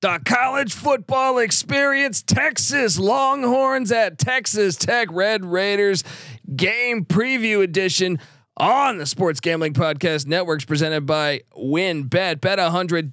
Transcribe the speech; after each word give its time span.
The 0.00 0.20
college 0.24 0.74
football 0.74 1.38
experience, 1.38 2.22
Texas 2.22 3.00
Longhorns 3.00 3.90
at 3.90 4.16
Texas 4.16 4.76
Tech 4.76 5.08
Red 5.10 5.44
Raiders 5.44 6.04
game 6.54 7.04
preview 7.04 7.64
edition 7.64 8.20
on 8.58 8.98
the 8.98 9.06
Sports 9.06 9.40
Gambling 9.40 9.72
Podcast 9.72 10.26
Networks 10.26 10.64
presented 10.64 11.06
by 11.06 11.42
WynnBET. 11.56 12.40
Bet 12.40 12.58
$100 12.58 13.04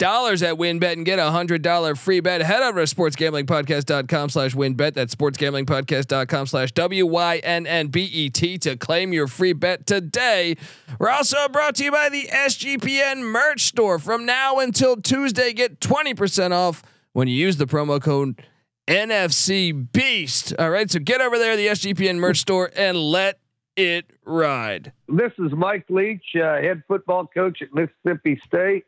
at 0.44 0.58
WynnBET 0.58 0.94
and 0.94 1.06
get 1.06 1.20
a 1.20 1.24
$100 1.24 1.98
free 1.98 2.20
bet. 2.20 2.42
Head 2.42 2.64
over 2.64 2.84
to 2.84 2.96
sportsgamblingpodcast.com 2.96 4.30
slash 4.30 4.56
WynnBET. 4.56 4.94
That's 4.94 5.14
sportsgamblingpodcast.com 5.14 6.48
slash 6.48 6.72
W-Y-N-N-B-E-T 6.72 8.58
to 8.58 8.76
claim 8.78 9.14
your 9.14 9.28
free 9.28 9.54
bet 9.54 9.86
today. 9.86 10.58
We're 11.00 11.10
also 11.10 11.48
brought 11.50 11.76
to 11.76 11.84
you 11.84 11.92
by 11.92 12.10
the 12.10 12.24
SGPN 12.24 13.22
merch 13.22 13.66
store. 13.66 14.00
From 14.00 14.26
now 14.26 14.60
until 14.60 14.98
Tuesday, 14.98 15.54
get 15.54 15.80
20% 15.80 16.52
off 16.52 16.82
when 17.14 17.28
you 17.28 17.36
use 17.36 17.58
the 17.58 17.68
promo 17.68 18.02
code 18.02 18.42
NFC 18.88 19.92
Beast. 19.92 20.54
All 20.58 20.70
right, 20.70 20.90
so 20.90 21.00
get 21.00 21.22
over 21.22 21.38
there, 21.38 21.56
the 21.56 21.68
SGPN 21.68 22.18
merch 22.18 22.38
store, 22.40 22.72
and 22.76 22.98
let 22.98 23.40
it 23.76 24.06
ride. 24.26 24.92
This 25.08 25.32
is 25.40 25.52
Mike 25.52 25.86
Leach, 25.90 26.36
uh, 26.36 26.62
head 26.62 26.84
football 26.88 27.28
coach 27.28 27.62
at 27.62 27.74
Mississippi 27.74 28.40
State, 28.46 28.86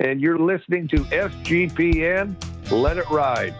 and 0.00 0.20
you're 0.20 0.38
listening 0.38 0.88
to 0.88 0.96
SGPN. 1.04 2.36
Let 2.70 2.98
it 2.98 3.08
ride. 3.10 3.54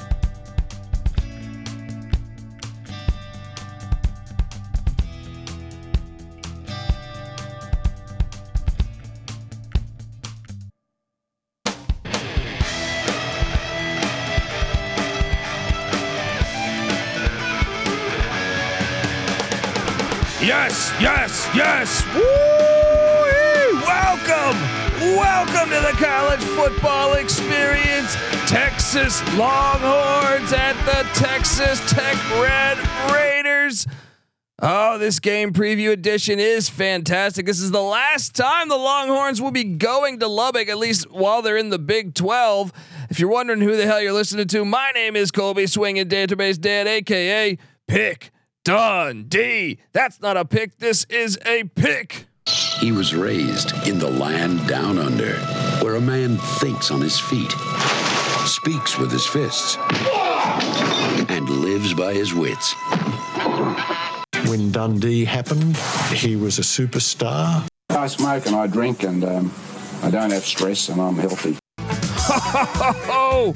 Yes, 20.68 20.92
yes, 21.00 21.48
yes. 21.54 22.04
Woo! 22.14 23.80
Welcome, 23.86 24.60
welcome 25.16 25.70
to 25.70 25.80
the 25.80 25.96
college 25.96 26.40
football 26.40 27.14
experience. 27.14 28.14
Texas 28.46 29.22
Longhorns 29.38 30.52
at 30.52 30.74
the 30.84 31.08
Texas 31.18 31.80
Tech 31.90 32.16
Red 32.38 32.76
Raiders. 33.10 33.86
Oh, 34.60 34.98
this 34.98 35.20
game 35.20 35.54
preview 35.54 35.90
edition 35.90 36.38
is 36.38 36.68
fantastic. 36.68 37.46
This 37.46 37.60
is 37.60 37.70
the 37.70 37.80
last 37.80 38.36
time 38.36 38.68
the 38.68 38.76
Longhorns 38.76 39.40
will 39.40 39.50
be 39.50 39.64
going 39.64 40.18
to 40.18 40.28
Lubbock, 40.28 40.68
at 40.68 40.76
least 40.76 41.10
while 41.10 41.40
they're 41.40 41.56
in 41.56 41.70
the 41.70 41.78
Big 41.78 42.12
12. 42.12 42.74
If 43.08 43.18
you're 43.18 43.30
wondering 43.30 43.62
who 43.62 43.74
the 43.74 43.86
hell 43.86 44.02
you're 44.02 44.12
listening 44.12 44.48
to, 44.48 44.66
my 44.66 44.90
name 44.94 45.16
is 45.16 45.30
Colby 45.30 45.66
Swinging 45.66 46.10
Database 46.10 46.60
Dad, 46.60 46.86
aka 46.86 47.56
Pick 47.86 48.32
Dundee. 48.68 49.78
That's 49.94 50.20
not 50.20 50.36
a 50.36 50.44
pick. 50.44 50.76
This 50.76 51.04
is 51.04 51.38
a 51.46 51.64
pick. 51.64 52.26
He 52.78 52.92
was 52.92 53.14
raised 53.14 53.72
in 53.88 53.98
the 53.98 54.10
land 54.10 54.68
down 54.68 54.98
under, 54.98 55.36
where 55.82 55.94
a 55.94 56.00
man 56.02 56.36
thinks 56.36 56.90
on 56.90 57.00
his 57.00 57.18
feet, 57.18 57.50
speaks 58.44 58.98
with 58.98 59.10
his 59.10 59.24
fists, 59.24 59.78
and 61.30 61.48
lives 61.48 61.94
by 61.94 62.12
his 62.12 62.34
wits. 62.34 62.74
When 64.50 64.70
Dundee 64.70 65.24
happened, 65.24 65.78
he 66.12 66.36
was 66.36 66.58
a 66.58 66.62
superstar. 66.62 67.66
I 67.88 68.06
smoke 68.06 68.44
and 68.44 68.54
I 68.54 68.66
drink 68.66 69.02
and 69.02 69.24
um, 69.24 69.54
I 70.02 70.10
don't 70.10 70.30
have 70.30 70.44
stress 70.44 70.90
and 70.90 71.00
I'm 71.00 71.16
healthy. 71.16 71.56
Oh, 73.10 73.54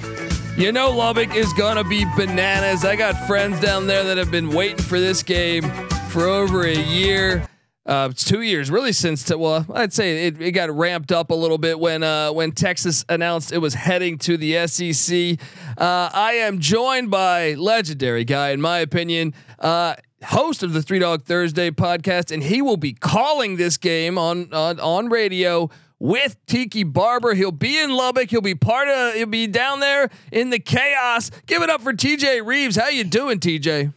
you 0.56 0.72
know 0.72 0.90
Lubbock 0.90 1.34
is 1.34 1.52
gonna 1.54 1.84
be 1.84 2.04
bananas. 2.16 2.84
I 2.84 2.96
got 2.96 3.26
friends 3.26 3.60
down 3.60 3.86
there 3.86 4.04
that 4.04 4.18
have 4.18 4.30
been 4.30 4.50
waiting 4.50 4.78
for 4.78 5.00
this 5.00 5.22
game 5.22 5.62
for 6.10 6.22
over 6.22 6.64
a 6.66 6.76
year. 6.76 7.48
Uh, 7.84 8.08
it's 8.12 8.24
two 8.24 8.42
years, 8.42 8.70
really, 8.70 8.92
since 8.92 9.24
t- 9.24 9.34
well, 9.34 9.66
I'd 9.74 9.92
say 9.92 10.28
it, 10.28 10.40
it 10.40 10.52
got 10.52 10.70
ramped 10.70 11.10
up 11.10 11.30
a 11.30 11.34
little 11.34 11.58
bit 11.58 11.80
when 11.80 12.02
uh, 12.02 12.32
when 12.32 12.52
Texas 12.52 13.04
announced 13.08 13.50
it 13.52 13.58
was 13.58 13.74
heading 13.74 14.18
to 14.18 14.36
the 14.36 14.66
SEC. 14.68 15.38
Uh, 15.76 16.10
I 16.12 16.34
am 16.34 16.60
joined 16.60 17.10
by 17.10 17.54
legendary 17.54 18.24
guy, 18.24 18.50
in 18.50 18.60
my 18.60 18.78
opinion, 18.78 19.34
uh, 19.58 19.96
host 20.22 20.62
of 20.62 20.74
the 20.74 20.82
Three 20.82 21.00
Dog 21.00 21.22
Thursday 21.24 21.70
podcast, 21.70 22.30
and 22.30 22.42
he 22.42 22.62
will 22.62 22.76
be 22.76 22.92
calling 22.92 23.56
this 23.56 23.76
game 23.78 24.16
on 24.16 24.52
on, 24.52 24.78
on 24.78 25.08
radio 25.08 25.68
with 26.02 26.36
Tiki 26.46 26.82
Barber. 26.82 27.32
He'll 27.32 27.52
be 27.52 27.78
in 27.78 27.90
Lubbock. 27.90 28.28
He'll 28.28 28.40
be 28.40 28.56
part 28.56 28.88
of. 28.88 29.14
He'll 29.14 29.26
be 29.26 29.46
down 29.46 29.78
there 29.78 30.10
in 30.32 30.50
the 30.50 30.58
chaos. 30.58 31.30
Give 31.46 31.62
it 31.62 31.70
up 31.70 31.80
for 31.80 31.92
TJ 31.92 32.44
Rives. 32.44 32.74
How 32.74 32.88
you 32.88 33.04
doing, 33.04 33.38
TJ? 33.38 33.94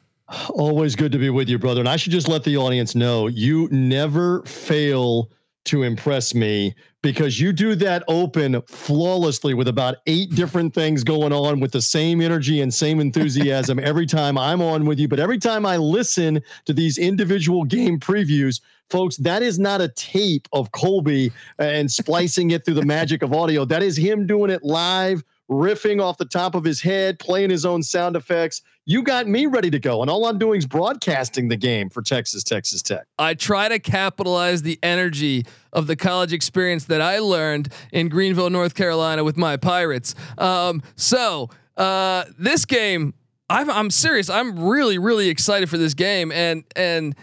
Always 0.49 0.95
good 0.95 1.11
to 1.13 1.17
be 1.17 1.31
with 1.31 1.49
you, 1.49 1.57
brother. 1.57 1.79
And 1.79 1.89
I 1.89 1.95
should 1.95 2.11
just 2.11 2.27
let 2.27 2.43
the 2.43 2.57
audience 2.57 2.93
know 2.93 3.25
you 3.25 3.67
never 3.71 4.43
fail 4.43 5.31
to 5.65 5.81
impress 5.81 6.35
me 6.35 6.75
because 7.01 7.39
you 7.39 7.51
do 7.51 7.73
that 7.73 8.03
open 8.07 8.61
flawlessly 8.67 9.55
with 9.55 9.67
about 9.67 9.95
eight 10.05 10.29
different 10.35 10.75
things 10.75 11.03
going 11.03 11.33
on 11.33 11.59
with 11.59 11.71
the 11.71 11.81
same 11.81 12.21
energy 12.21 12.61
and 12.61 12.71
same 12.71 12.99
enthusiasm 12.99 13.79
every 13.83 14.05
time 14.05 14.37
I'm 14.37 14.61
on 14.61 14.85
with 14.85 14.99
you. 14.99 15.07
But 15.07 15.19
every 15.19 15.39
time 15.39 15.65
I 15.65 15.77
listen 15.77 16.41
to 16.65 16.73
these 16.73 16.99
individual 16.99 17.63
game 17.63 17.99
previews, 17.99 18.61
folks, 18.89 19.17
that 19.17 19.41
is 19.41 19.59
not 19.59 19.81
a 19.81 19.89
tape 19.89 20.47
of 20.53 20.71
Colby 20.71 21.31
and 21.59 21.91
splicing 21.91 22.51
it 22.51 22.65
through 22.65 22.75
the 22.75 22.85
magic 22.85 23.21
of 23.21 23.33
audio. 23.33 23.65
That 23.65 23.83
is 23.83 23.97
him 23.97 24.27
doing 24.27 24.51
it 24.51 24.63
live, 24.63 25.23
riffing 25.49 26.01
off 26.01 26.17
the 26.17 26.25
top 26.25 26.55
of 26.55 26.63
his 26.63 26.81
head, 26.81 27.19
playing 27.19 27.49
his 27.49 27.65
own 27.65 27.83
sound 27.83 28.15
effects. 28.15 28.61
You 28.85 29.01
got 29.01 29.27
me 29.27 29.47
ready 29.47 29.71
to 29.71 29.79
go. 29.79 30.01
And 30.01 30.11
all 30.11 30.25
I'm 30.25 30.37
doing 30.37 30.59
is 30.59 30.65
broadcasting 30.67 31.47
the 31.47 31.57
game 31.57 31.89
for 31.89 32.01
Texas, 32.03 32.43
Texas 32.43 32.83
Tech. 32.83 33.05
I 33.17 33.33
try 33.33 33.67
to 33.67 33.79
capitalize 33.79 34.61
the 34.61 34.77
energy 34.83 35.45
of 35.73 35.87
the 35.87 35.95
college 35.95 36.33
experience 36.33 36.85
that 36.85 37.01
I 37.01 37.19
learned 37.19 37.73
in 37.91 38.09
Greenville, 38.09 38.51
North 38.51 38.75
Carolina 38.75 39.23
with 39.23 39.37
my 39.37 39.57
Pirates. 39.57 40.13
Um, 40.37 40.83
so 40.95 41.49
uh, 41.77 42.25
this 42.37 42.65
game, 42.65 43.15
I'm, 43.49 43.69
I'm 43.69 43.89
serious. 43.89 44.29
I'm 44.29 44.67
really, 44.67 44.97
really 44.99 45.29
excited 45.29 45.69
for 45.69 45.77
this 45.77 45.95
game. 45.95 46.31
And, 46.31 46.63
and, 46.75 47.15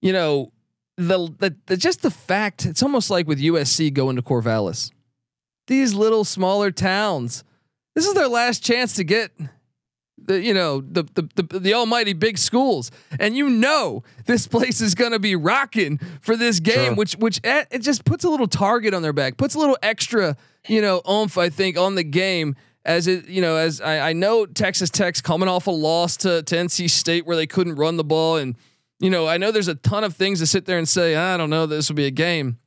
you 0.00 0.12
know, 0.12 0.52
the, 0.96 1.28
the, 1.38 1.56
the 1.66 1.76
just 1.76 2.02
the 2.02 2.10
fact 2.10 2.64
it's 2.66 2.82
almost 2.82 3.10
like 3.10 3.26
with 3.26 3.38
USC 3.40 3.92
going 3.92 4.16
to 4.16 4.22
Corvallis, 4.22 4.90
these 5.66 5.94
little 5.94 6.24
smaller 6.24 6.70
towns, 6.70 7.44
this 7.94 8.06
is 8.06 8.14
their 8.14 8.28
last 8.28 8.62
chance 8.64 8.94
to 8.94 9.04
get 9.04 9.30
the 10.18 10.40
you 10.40 10.54
know 10.54 10.80
the, 10.80 11.02
the 11.14 11.28
the 11.42 11.58
the 11.60 11.74
almighty 11.74 12.14
big 12.14 12.38
schools 12.38 12.90
and 13.20 13.36
you 13.36 13.50
know 13.50 14.02
this 14.24 14.46
place 14.46 14.80
is 14.80 14.94
going 14.94 15.12
to 15.12 15.18
be 15.18 15.36
rocking 15.36 15.98
for 16.22 16.36
this 16.36 16.58
game 16.58 16.86
Sure. 16.86 16.94
which 16.94 17.12
which 17.16 17.38
a- 17.44 17.66
it 17.70 17.80
just 17.80 18.04
puts 18.04 18.24
a 18.24 18.30
little 18.30 18.48
target 18.48 18.94
on 18.94 19.02
their 19.02 19.12
back 19.12 19.36
puts 19.36 19.54
a 19.54 19.58
little 19.58 19.76
extra 19.82 20.34
you 20.66 20.80
know 20.80 21.02
oomph 21.08 21.36
i 21.36 21.50
think 21.50 21.76
on 21.78 21.96
the 21.96 22.02
game 22.02 22.56
as 22.86 23.06
it 23.06 23.28
you 23.28 23.42
know 23.42 23.56
as 23.56 23.80
i, 23.82 24.08
I 24.08 24.12
know 24.14 24.46
texas 24.46 24.88
tech's 24.88 25.20
coming 25.20 25.48
off 25.50 25.66
a 25.66 25.70
loss 25.70 26.16
to, 26.18 26.42
to 26.42 26.54
nc 26.56 26.88
state 26.90 27.26
where 27.26 27.36
they 27.36 27.46
couldn't 27.46 27.74
run 27.76 27.98
the 27.98 28.04
ball 28.04 28.36
and 28.36 28.56
you 29.00 29.10
know 29.10 29.26
i 29.26 29.36
know 29.36 29.50
there's 29.50 29.68
a 29.68 29.74
ton 29.74 30.04
of 30.04 30.14
things 30.14 30.38
to 30.38 30.46
sit 30.46 30.64
there 30.66 30.78
and 30.78 30.88
say 30.88 31.16
i 31.16 31.36
don't 31.36 31.50
know 31.50 31.66
this 31.66 31.88
will 31.88 31.96
be 31.96 32.06
a 32.06 32.10
game 32.10 32.58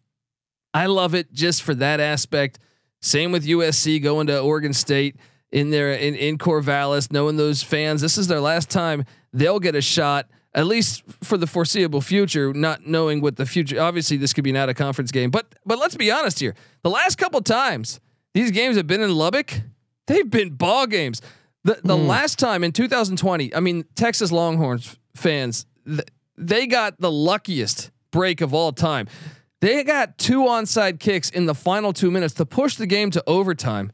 i 0.73 0.85
love 0.85 1.15
it 1.15 1.31
just 1.33 1.63
for 1.63 1.73
that 1.75 1.99
aspect 1.99 2.59
same 3.01 3.31
with 3.31 3.45
usc 3.45 4.01
going 4.03 4.27
to 4.27 4.39
oregon 4.39 4.73
state 4.73 5.15
in 5.51 5.69
there 5.69 5.93
in, 5.93 6.15
in 6.15 6.37
Corvallis, 6.37 7.11
knowing 7.11 7.37
those 7.37 7.63
fans, 7.63 8.01
this 8.01 8.17
is 8.17 8.27
their 8.27 8.41
last 8.41 8.69
time 8.69 9.05
they'll 9.33 9.59
get 9.59 9.75
a 9.75 9.81
shot, 9.81 10.27
at 10.53 10.65
least 10.65 11.03
for 11.23 11.37
the 11.37 11.47
foreseeable 11.47 12.01
future, 12.01 12.53
not 12.53 12.85
knowing 12.85 13.21
what 13.21 13.35
the 13.35 13.45
future 13.45 13.81
obviously 13.81 14.17
this 14.17 14.33
could 14.33 14.43
be 14.43 14.49
an 14.49 14.55
out 14.55 14.69
of 14.69 14.75
conference 14.75 15.11
game. 15.11 15.31
But 15.31 15.55
but 15.65 15.79
let's 15.79 15.95
be 15.95 16.11
honest 16.11 16.39
here. 16.39 16.55
The 16.83 16.89
last 16.89 17.17
couple 17.17 17.41
times 17.41 17.99
these 18.33 18.51
games 18.51 18.77
have 18.77 18.87
been 18.87 19.01
in 19.01 19.13
Lubbock, 19.13 19.53
they've 20.07 20.29
been 20.29 20.51
ball 20.51 20.87
games. 20.87 21.21
The 21.63 21.79
the 21.83 21.97
hmm. 21.97 22.07
last 22.07 22.39
time 22.39 22.63
in 22.63 22.71
2020, 22.71 23.55
I 23.55 23.59
mean 23.59 23.85
Texas 23.95 24.31
Longhorns 24.31 24.97
fans, 25.15 25.65
th- 25.85 26.01
they 26.39 26.67
got 26.67 26.99
the 26.99 27.11
luckiest 27.11 27.91
break 28.11 28.41
of 28.41 28.53
all 28.53 28.71
time. 28.71 29.07
They 29.61 29.83
got 29.83 30.17
two 30.17 30.41
onside 30.43 30.99
kicks 30.99 31.29
in 31.29 31.45
the 31.45 31.55
final 31.55 31.91
two 31.91 32.09
minutes 32.11 32.33
to 32.35 32.45
push 32.45 32.75
the 32.75 32.87
game 32.87 33.11
to 33.11 33.23
overtime. 33.27 33.91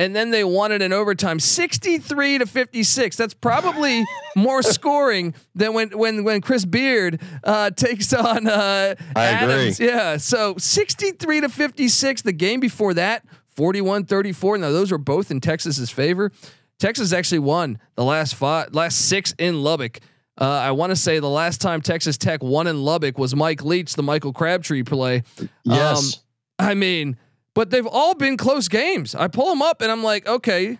And 0.00 0.14
then 0.14 0.30
they 0.30 0.44
won 0.44 0.70
it 0.70 0.80
in 0.80 0.92
overtime, 0.92 1.40
63 1.40 2.38
to 2.38 2.46
56. 2.46 3.16
That's 3.16 3.34
probably 3.34 4.04
more 4.36 4.62
scoring 4.62 5.34
than 5.56 5.74
when 5.74 5.90
when 5.90 6.22
when 6.22 6.40
Chris 6.40 6.64
Beard 6.64 7.20
uh, 7.42 7.70
takes 7.70 8.14
on 8.14 8.46
uh, 8.46 8.94
I 9.16 9.26
agree. 9.26 9.74
Yeah. 9.84 10.18
So 10.18 10.54
63 10.56 11.40
to 11.40 11.48
56. 11.48 12.22
The 12.22 12.32
game 12.32 12.60
before 12.60 12.94
that, 12.94 13.24
41 13.48 14.04
34. 14.04 14.58
Now, 14.58 14.70
those 14.70 14.92
were 14.92 14.98
both 14.98 15.32
in 15.32 15.40
Texas's 15.40 15.90
favor. 15.90 16.30
Texas 16.78 17.12
actually 17.12 17.40
won 17.40 17.80
the 17.96 18.04
last 18.04 18.36
five, 18.36 18.72
last 18.72 19.08
six 19.08 19.34
in 19.36 19.64
Lubbock. 19.64 19.98
Uh, 20.40 20.44
I 20.44 20.70
want 20.70 20.90
to 20.90 20.96
say 20.96 21.18
the 21.18 21.28
last 21.28 21.60
time 21.60 21.80
Texas 21.80 22.16
Tech 22.16 22.42
won 22.42 22.66
in 22.66 22.82
Lubbock 22.82 23.18
was 23.18 23.34
Mike 23.34 23.64
Leach, 23.64 23.94
the 23.94 24.02
Michael 24.02 24.32
Crabtree 24.32 24.84
play. 24.84 25.24
Yes. 25.64 26.22
Um, 26.58 26.66
I 26.68 26.74
mean, 26.74 27.16
but 27.54 27.70
they've 27.70 27.86
all 27.86 28.14
been 28.14 28.36
close 28.36 28.68
games. 28.68 29.14
I 29.14 29.28
pull 29.28 29.48
them 29.48 29.62
up 29.62 29.82
and 29.82 29.90
I'm 29.90 30.04
like, 30.04 30.28
okay, 30.28 30.78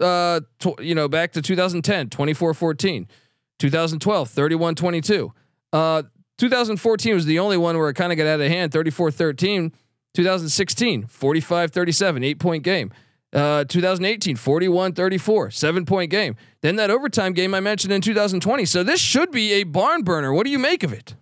uh, 0.00 0.40
tw- 0.58 0.80
you 0.80 0.94
know, 0.94 1.08
back 1.08 1.32
to 1.32 1.42
2010, 1.42 2.08
24-14, 2.08 3.06
2012, 3.58 4.30
31-22. 4.30 5.30
Uh, 5.72 6.02
2014 6.38 7.14
was 7.14 7.26
the 7.26 7.38
only 7.38 7.56
one 7.56 7.76
where 7.76 7.90
it 7.90 7.94
kind 7.94 8.12
of 8.12 8.18
got 8.18 8.26
out 8.26 8.40
of 8.40 8.48
hand, 8.48 8.72
34-13. 8.72 9.72
2016, 10.16 11.04
45-37, 11.04 12.24
eight 12.24 12.38
point 12.38 12.62
game. 12.62 12.90
Uh, 13.36 13.64
2018, 13.64 14.34
41 14.34 14.94
34, 14.94 15.50
seven 15.50 15.84
point 15.84 16.10
game. 16.10 16.36
Then 16.62 16.76
that 16.76 16.90
overtime 16.90 17.34
game 17.34 17.52
I 17.54 17.60
mentioned 17.60 17.92
in 17.92 18.00
2020. 18.00 18.64
So 18.64 18.82
this 18.82 18.98
should 18.98 19.30
be 19.30 19.52
a 19.52 19.64
barn 19.64 20.04
burner. 20.04 20.32
What 20.32 20.46
do 20.46 20.50
you 20.50 20.58
make 20.58 20.82
of 20.82 20.92
it? 20.94 21.14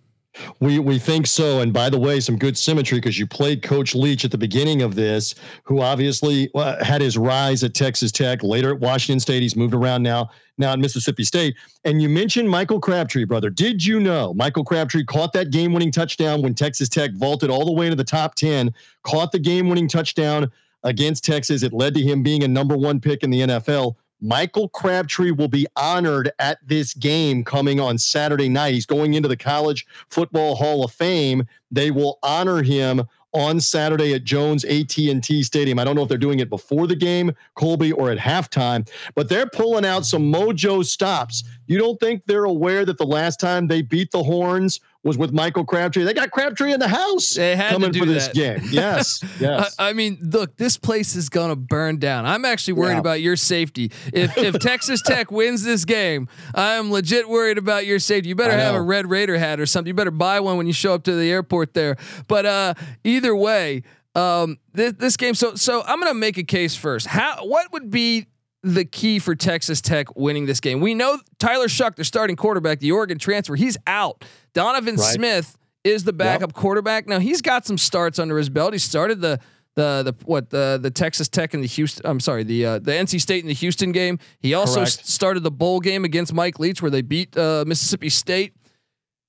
We 0.59 0.79
we 0.79 0.97
think 0.97 1.27
so. 1.27 1.59
And 1.59 1.73
by 1.73 1.89
the 1.89 1.99
way, 1.99 2.19
some 2.19 2.37
good 2.37 2.57
symmetry 2.57 2.99
because 2.99 3.19
you 3.19 3.27
played 3.27 3.61
Coach 3.61 3.95
Leach 3.95 4.25
at 4.25 4.31
the 4.31 4.37
beginning 4.37 4.81
of 4.81 4.95
this, 4.95 5.35
who 5.63 5.81
obviously 5.81 6.49
uh, 6.55 6.83
had 6.83 7.01
his 7.01 7.17
rise 7.17 7.63
at 7.63 7.73
Texas 7.73 8.11
Tech, 8.11 8.43
later 8.43 8.73
at 8.73 8.79
Washington 8.79 9.19
State. 9.19 9.41
He's 9.41 9.55
moved 9.55 9.73
around 9.73 10.03
now, 10.03 10.29
now 10.57 10.73
at 10.73 10.79
Mississippi 10.79 11.23
State. 11.23 11.55
And 11.83 12.01
you 12.01 12.09
mentioned 12.09 12.49
Michael 12.49 12.79
Crabtree, 12.79 13.25
brother. 13.25 13.49
Did 13.49 13.85
you 13.85 13.99
know 13.99 14.33
Michael 14.33 14.63
Crabtree 14.63 15.05
caught 15.05 15.33
that 15.33 15.51
game-winning 15.51 15.91
touchdown 15.91 16.41
when 16.41 16.53
Texas 16.53 16.89
Tech 16.89 17.11
vaulted 17.13 17.49
all 17.49 17.65
the 17.65 17.73
way 17.73 17.89
to 17.89 17.95
the 17.95 18.03
top 18.03 18.35
10, 18.35 18.73
caught 19.03 19.31
the 19.31 19.39
game-winning 19.39 19.87
touchdown 19.87 20.51
against 20.85 21.25
Texas. 21.25 21.63
It 21.63 21.73
led 21.73 21.93
to 21.95 22.01
him 22.01 22.23
being 22.23 22.43
a 22.43 22.47
number 22.47 22.77
one 22.77 23.01
pick 23.01 23.23
in 23.23 23.31
the 23.31 23.41
NFL. 23.41 23.95
Michael 24.21 24.69
Crabtree 24.69 25.31
will 25.31 25.49
be 25.49 25.67
honored 25.75 26.31
at 26.39 26.57
this 26.65 26.93
game 26.93 27.43
coming 27.43 27.81
on 27.81 27.97
Saturday 27.97 28.47
night. 28.47 28.73
He's 28.73 28.85
going 28.85 29.13
into 29.13 29.27
the 29.27 29.35
College 29.35 29.85
Football 30.09 30.55
Hall 30.55 30.85
of 30.85 30.91
Fame. 30.93 31.45
They 31.69 31.91
will 31.91 32.17
honor 32.23 32.63
him 32.63 33.03
on 33.33 33.59
Saturday 33.59 34.13
at 34.13 34.23
Jones 34.23 34.63
AT&T 34.63 35.43
Stadium. 35.43 35.77
I 35.77 35.83
don't 35.83 35.95
know 35.95 36.03
if 36.03 36.07
they're 36.07 36.17
doing 36.17 36.39
it 36.39 36.49
before 36.49 36.87
the 36.87 36.95
game, 36.95 37.33
Colby, 37.55 37.91
or 37.91 38.09
at 38.09 38.17
halftime, 38.17 38.89
but 39.13 39.27
they're 39.27 39.47
pulling 39.47 39.85
out 39.85 40.05
some 40.05 40.31
mojo 40.31 40.85
stops. 40.85 41.43
You 41.67 41.77
don't 41.77 41.99
think 41.99 42.23
they're 42.25 42.45
aware 42.45 42.85
that 42.85 42.97
the 42.97 43.05
last 43.05 43.39
time 43.39 43.67
they 43.67 43.81
beat 43.81 44.11
the 44.11 44.23
Horns 44.23 44.79
was 45.03 45.17
with 45.17 45.31
Michael 45.31 45.65
Crabtree. 45.65 46.03
They 46.03 46.13
got 46.13 46.31
Crabtree 46.31 46.73
in 46.73 46.79
the 46.79 46.87
house 46.87 47.35
they 47.35 47.55
had 47.55 47.71
coming 47.71 47.91
to 47.91 47.99
do 47.99 48.05
for 48.05 48.11
this 48.11 48.27
game. 48.29 48.59
Yes, 48.71 49.23
yes. 49.39 49.75
I, 49.77 49.89
I, 49.89 49.93
mean, 49.93 50.17
look, 50.21 50.57
this 50.57 50.77
place 50.77 51.15
is 51.15 51.29
gonna 51.29 51.55
burn 51.55 51.97
down. 51.99 52.25
I'm 52.25 52.43
actually 52.45 52.73
worried 52.73 52.93
Yeah. 52.93 52.99
about 52.99 53.21
your 53.21 53.35
safety. 53.35 53.91
If 54.13 54.37
if 54.37 54.57
Texas 54.59 55.01
Tech 55.01 55.31
wins 55.31 55.63
this 55.63 55.85
game, 55.85 56.27
I'm 56.55 56.91
legit 56.91 57.29
worried 57.29 57.57
about 57.57 57.85
your 57.85 57.99
safety. 57.99 58.29
You 58.29 58.35
better 58.35 58.57
have 58.57 58.73
a. 58.75 58.81
Red 58.81 59.09
Raider 59.09 59.37
hat 59.37 59.59
or 59.59 59.65
something. 59.65 59.87
You 59.87 59.93
better 59.93 60.11
buy 60.11 60.39
one 60.39 60.57
when 60.57 60.67
you 60.67 60.73
show 60.73 60.93
up 60.93 61.03
to 61.03 61.15
the 61.15 61.31
airport 61.31 61.73
there. 61.73 61.95
But 62.27 62.45
uh, 62.45 62.73
either 63.03 63.35
way, 63.35 63.83
um, 64.13 64.57
this, 64.73 64.93
this 64.93 65.17
game. 65.17 65.33
So 65.33 65.55
so 65.55 65.83
I'm 65.85 65.99
gonna 65.99 66.13
make 66.13 66.37
a 66.37 66.43
case 66.43 66.75
first. 66.75 67.07
How 67.07 67.45
what 67.45 67.71
would 67.73 67.89
be 67.89 68.27
the 68.65 68.83
key 68.83 69.19
for 69.19 69.35
Texas 69.35 69.79
Tech 69.81 70.15
winning 70.15 70.45
this 70.45 70.59
game? 70.59 70.81
We 70.81 70.93
know 70.95 71.19
Tyler 71.39 71.67
Shough, 71.67 71.95
their 71.95 72.05
starting 72.05 72.35
quarterback, 72.35 72.79
the 72.79 72.91
Oregon 72.91 73.17
transfer, 73.19 73.55
he's 73.55 73.77
out. 73.87 74.25
Donovan 74.53 74.95
Right. 74.95 75.13
Smith 75.13 75.57
is 75.83 76.03
the 76.03 76.13
backup 76.13 76.53
quarterback. 76.53 77.07
Now 77.07 77.19
he's 77.19 77.41
got 77.41 77.65
some 77.65 77.77
starts 77.77 78.17
under 78.19 78.37
his 78.37 78.49
belt. 78.49 78.73
He 78.73 78.79
started 78.79 79.21
the 79.21 79.39
the 79.75 80.03
the 80.03 80.15
what 80.25 80.49
the 80.49 80.79
the 80.81 80.89
Texas 80.89 81.27
Tech 81.27 81.53
and 81.53 81.61
the 81.61 81.67
Houston. 81.67 82.05
I'm 82.05 82.19
sorry, 82.19 82.43
the 82.43 82.65
uh, 82.65 82.79
the 82.79 82.91
NC 82.91 83.21
State 83.21 83.43
and 83.43 83.49
the 83.49 83.53
Houston 83.55 83.91
game. 83.91 84.19
He 84.39 84.53
also 84.53 84.79
Correct. 84.79 85.05
started 85.05 85.43
the 85.43 85.51
bowl 85.51 85.79
game 85.79 86.05
against 86.05 86.33
Mike 86.33 86.59
Leach 86.59 86.81
where 86.81 86.89
they 86.91 87.01
beat 87.01 87.37
uh, 87.37 87.65
Mississippi 87.67 88.09
State. 88.09 88.55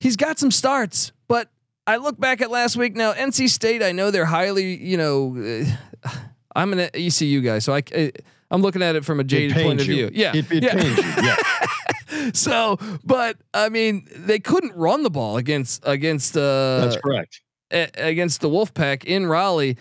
He's 0.01 0.17
got 0.17 0.39
some 0.39 0.51
starts, 0.51 1.13
but 1.29 1.51
I 1.87 1.97
look 1.97 2.19
back 2.19 2.41
at 2.41 2.51
last 2.51 2.77
week. 2.77 2.95
Now 2.97 3.13
NC 3.13 3.49
State, 3.51 3.83
I 3.83 3.93
know 3.93 4.11
they're 4.11 4.25
highly, 4.25 4.77
you 4.77 4.97
know, 4.97 5.37
uh, 6.05 6.11
I'm 6.57 6.73
an 6.73 6.89
ECU 6.95 7.43
guy, 7.43 7.59
so 7.59 7.75
I. 7.75 7.83
I 7.95 8.13
I'm 8.51 8.63
looking 8.63 8.83
at 8.83 8.97
it 8.97 9.05
from 9.05 9.21
a 9.21 9.25
jaded 9.25 9.57
point 9.63 9.81
of 9.81 9.87
you. 9.87 10.09
view. 10.09 10.11
Yeah, 10.15 10.33
It, 10.37 10.51
it 10.53 10.63
yeah. 10.63 10.75
pains 10.75 10.99
you. 10.99 11.05
Yeah. 11.23 12.31
so, 12.33 12.79
but 13.05 13.37
I 13.53 13.69
mean, 13.69 14.07
they 14.15 14.39
couldn't 14.39 14.75
run 14.77 15.03
the 15.03 15.11
ball 15.11 15.37
against 15.37 15.83
against 15.85 16.37
uh, 16.37 16.81
That's 16.81 16.97
correct. 16.97 17.41
a- 17.73 17.91
against 17.97 18.41
the 18.41 18.49
Wolfpack 18.49 19.05
in 19.05 19.27
Raleigh, 19.27 19.77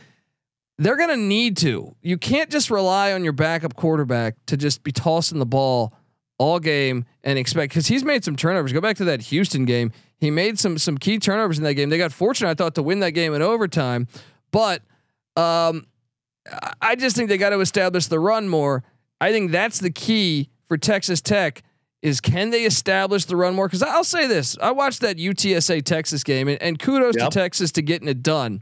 they're 0.78 0.98
going 0.98 1.10
to 1.10 1.18
need 1.18 1.58
to. 1.58 1.96
You 2.02 2.18
can't 2.18 2.50
just 2.50 2.70
rely 2.72 3.14
on 3.14 3.24
your 3.24 3.34
backup 3.34 3.76
quarterback 3.76 4.36
to 4.48 4.58
just 4.58 4.84
be 4.84 4.92
tossing 4.92 5.40
the 5.40 5.46
ball 5.46 5.94
all 6.38 6.60
game 6.60 7.06
and 7.24 7.40
expect 7.40 7.72
because 7.72 7.88
he's 7.88 8.04
made 8.04 8.24
some 8.26 8.36
turnovers. 8.36 8.74
Go 8.74 8.82
back 8.82 8.98
to 8.98 9.06
that 9.06 9.22
Houston 9.22 9.64
game. 9.66 9.92
He 10.18 10.32
made 10.32 10.60
some 10.60 10.78
some 10.78 10.98
key 10.98 11.20
turnovers 11.20 11.58
in 11.58 11.64
that 11.66 11.76
game. 11.76 11.90
They 11.90 11.98
got 11.98 12.12
fortunate, 12.12 12.50
I 12.50 12.54
thought, 12.56 12.76
to 12.76 12.84
win 12.84 13.00
that 13.02 13.12
game 13.12 13.34
in 13.34 13.42
overtime, 13.42 14.08
but 14.52 14.82
um, 15.38 15.86
I- 16.82 16.96
just 16.96 17.16
think 17.16 17.30
they 17.30 17.38
got 17.38 17.50
to 17.52 17.60
establish 17.60 18.08
the 18.08 18.20
run 18.20 18.48
more. 18.50 18.84
I 19.22 19.32
think 19.32 19.52
that's 19.52 19.80
the 19.80 19.90
key 19.90 20.50
for 20.68 20.78
Texas 20.78 21.22
Tech 21.22 21.64
is 22.02 22.22
can 22.22 22.52
they 22.52 22.66
establish 22.66 23.26
the 23.26 23.36
run 23.36 23.56
more? 23.56 23.68
Because 23.68 23.82
I'll 23.82 24.04
say 24.04 24.28
this: 24.28 24.58
I 24.62 24.72
watched 24.72 25.02
that 25.02 25.18
UTSA 25.18 25.84
Texas 25.84 26.24
game, 26.24 26.48
and, 26.48 26.62
and 26.62 26.78
kudos 26.78 27.16
Yep. 27.18 27.30
to 27.32 27.34
Texas 27.40 27.72
to 27.74 27.82
getting 27.82 28.08
it 28.08 28.22
done. 28.22 28.62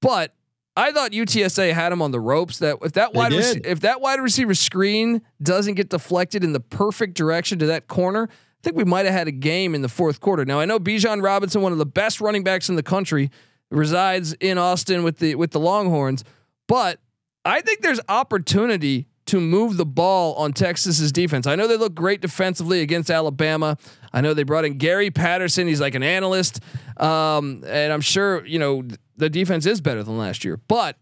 But 0.00 0.34
I 0.76 0.90
thought 0.92 1.12
UTSA 1.12 1.72
had 1.74 1.90
them 1.92 2.00
on 2.00 2.12
the 2.12 2.20
ropes. 2.20 2.58
That 2.60 2.78
if 2.82 2.92
that 2.92 3.12
They 3.12 3.18
wide 3.18 3.32
rec- 3.32 3.66
if 3.66 3.80
that 3.80 4.00
wide 4.00 4.20
receiver 4.20 4.54
screen 4.54 5.20
doesn't 5.42 5.74
get 5.74 5.90
deflected 5.90 6.44
in 6.44 6.52
the 6.52 6.60
perfect 6.60 7.14
direction 7.14 7.58
to 7.58 7.66
that 7.66 7.88
corner, 7.88 8.28
I 8.30 8.60
think 8.62 8.76
we 8.76 8.84
might 8.84 9.04
have 9.04 9.14
had 9.14 9.28
a 9.28 9.32
game 9.32 9.74
in 9.74 9.82
the 9.82 9.88
fourth 9.88 10.20
quarter. 10.20 10.44
Now 10.46 10.58
I 10.60 10.64
know 10.64 10.78
Bijan 10.78 11.22
Robinson, 11.22 11.60
one 11.60 11.72
of 11.72 11.78
the 11.78 11.84
best 11.86 12.20
running 12.22 12.42
backs 12.44 12.70
in 12.70 12.76
the 12.76 12.82
country, 12.82 13.30
resides 13.70 14.32
in 14.34 14.56
Austin 14.56 15.02
with 15.02 15.18
the 15.18 15.34
with 15.34 15.50
the 15.50 15.60
Longhorns, 15.60 16.24
but 16.68 17.00
I 17.44 17.60
think 17.60 17.80
there's 17.80 18.00
opportunity 18.08 19.06
to 19.26 19.40
move 19.40 19.76
the 19.76 19.86
ball 19.86 20.34
on 20.34 20.52
Texas's 20.52 21.12
defense. 21.12 21.46
I 21.46 21.54
know 21.54 21.66
they 21.66 21.76
look 21.76 21.94
great 21.94 22.20
defensively 22.20 22.80
against 22.80 23.10
Alabama. 23.10 23.78
I 24.12 24.20
know 24.20 24.34
they 24.34 24.42
brought 24.42 24.64
in 24.64 24.78
Gary 24.78 25.10
Patterson. 25.10 25.66
He's 25.66 25.80
like 25.80 25.94
an 25.94 26.02
analyst, 26.02 26.60
um, 26.98 27.62
and 27.66 27.92
I'm 27.92 28.00
sure 28.00 28.44
you 28.44 28.58
know 28.58 28.84
the 29.16 29.30
defense 29.30 29.66
is 29.66 29.80
better 29.80 30.02
than 30.02 30.18
last 30.18 30.44
year. 30.44 30.56
But 30.56 30.96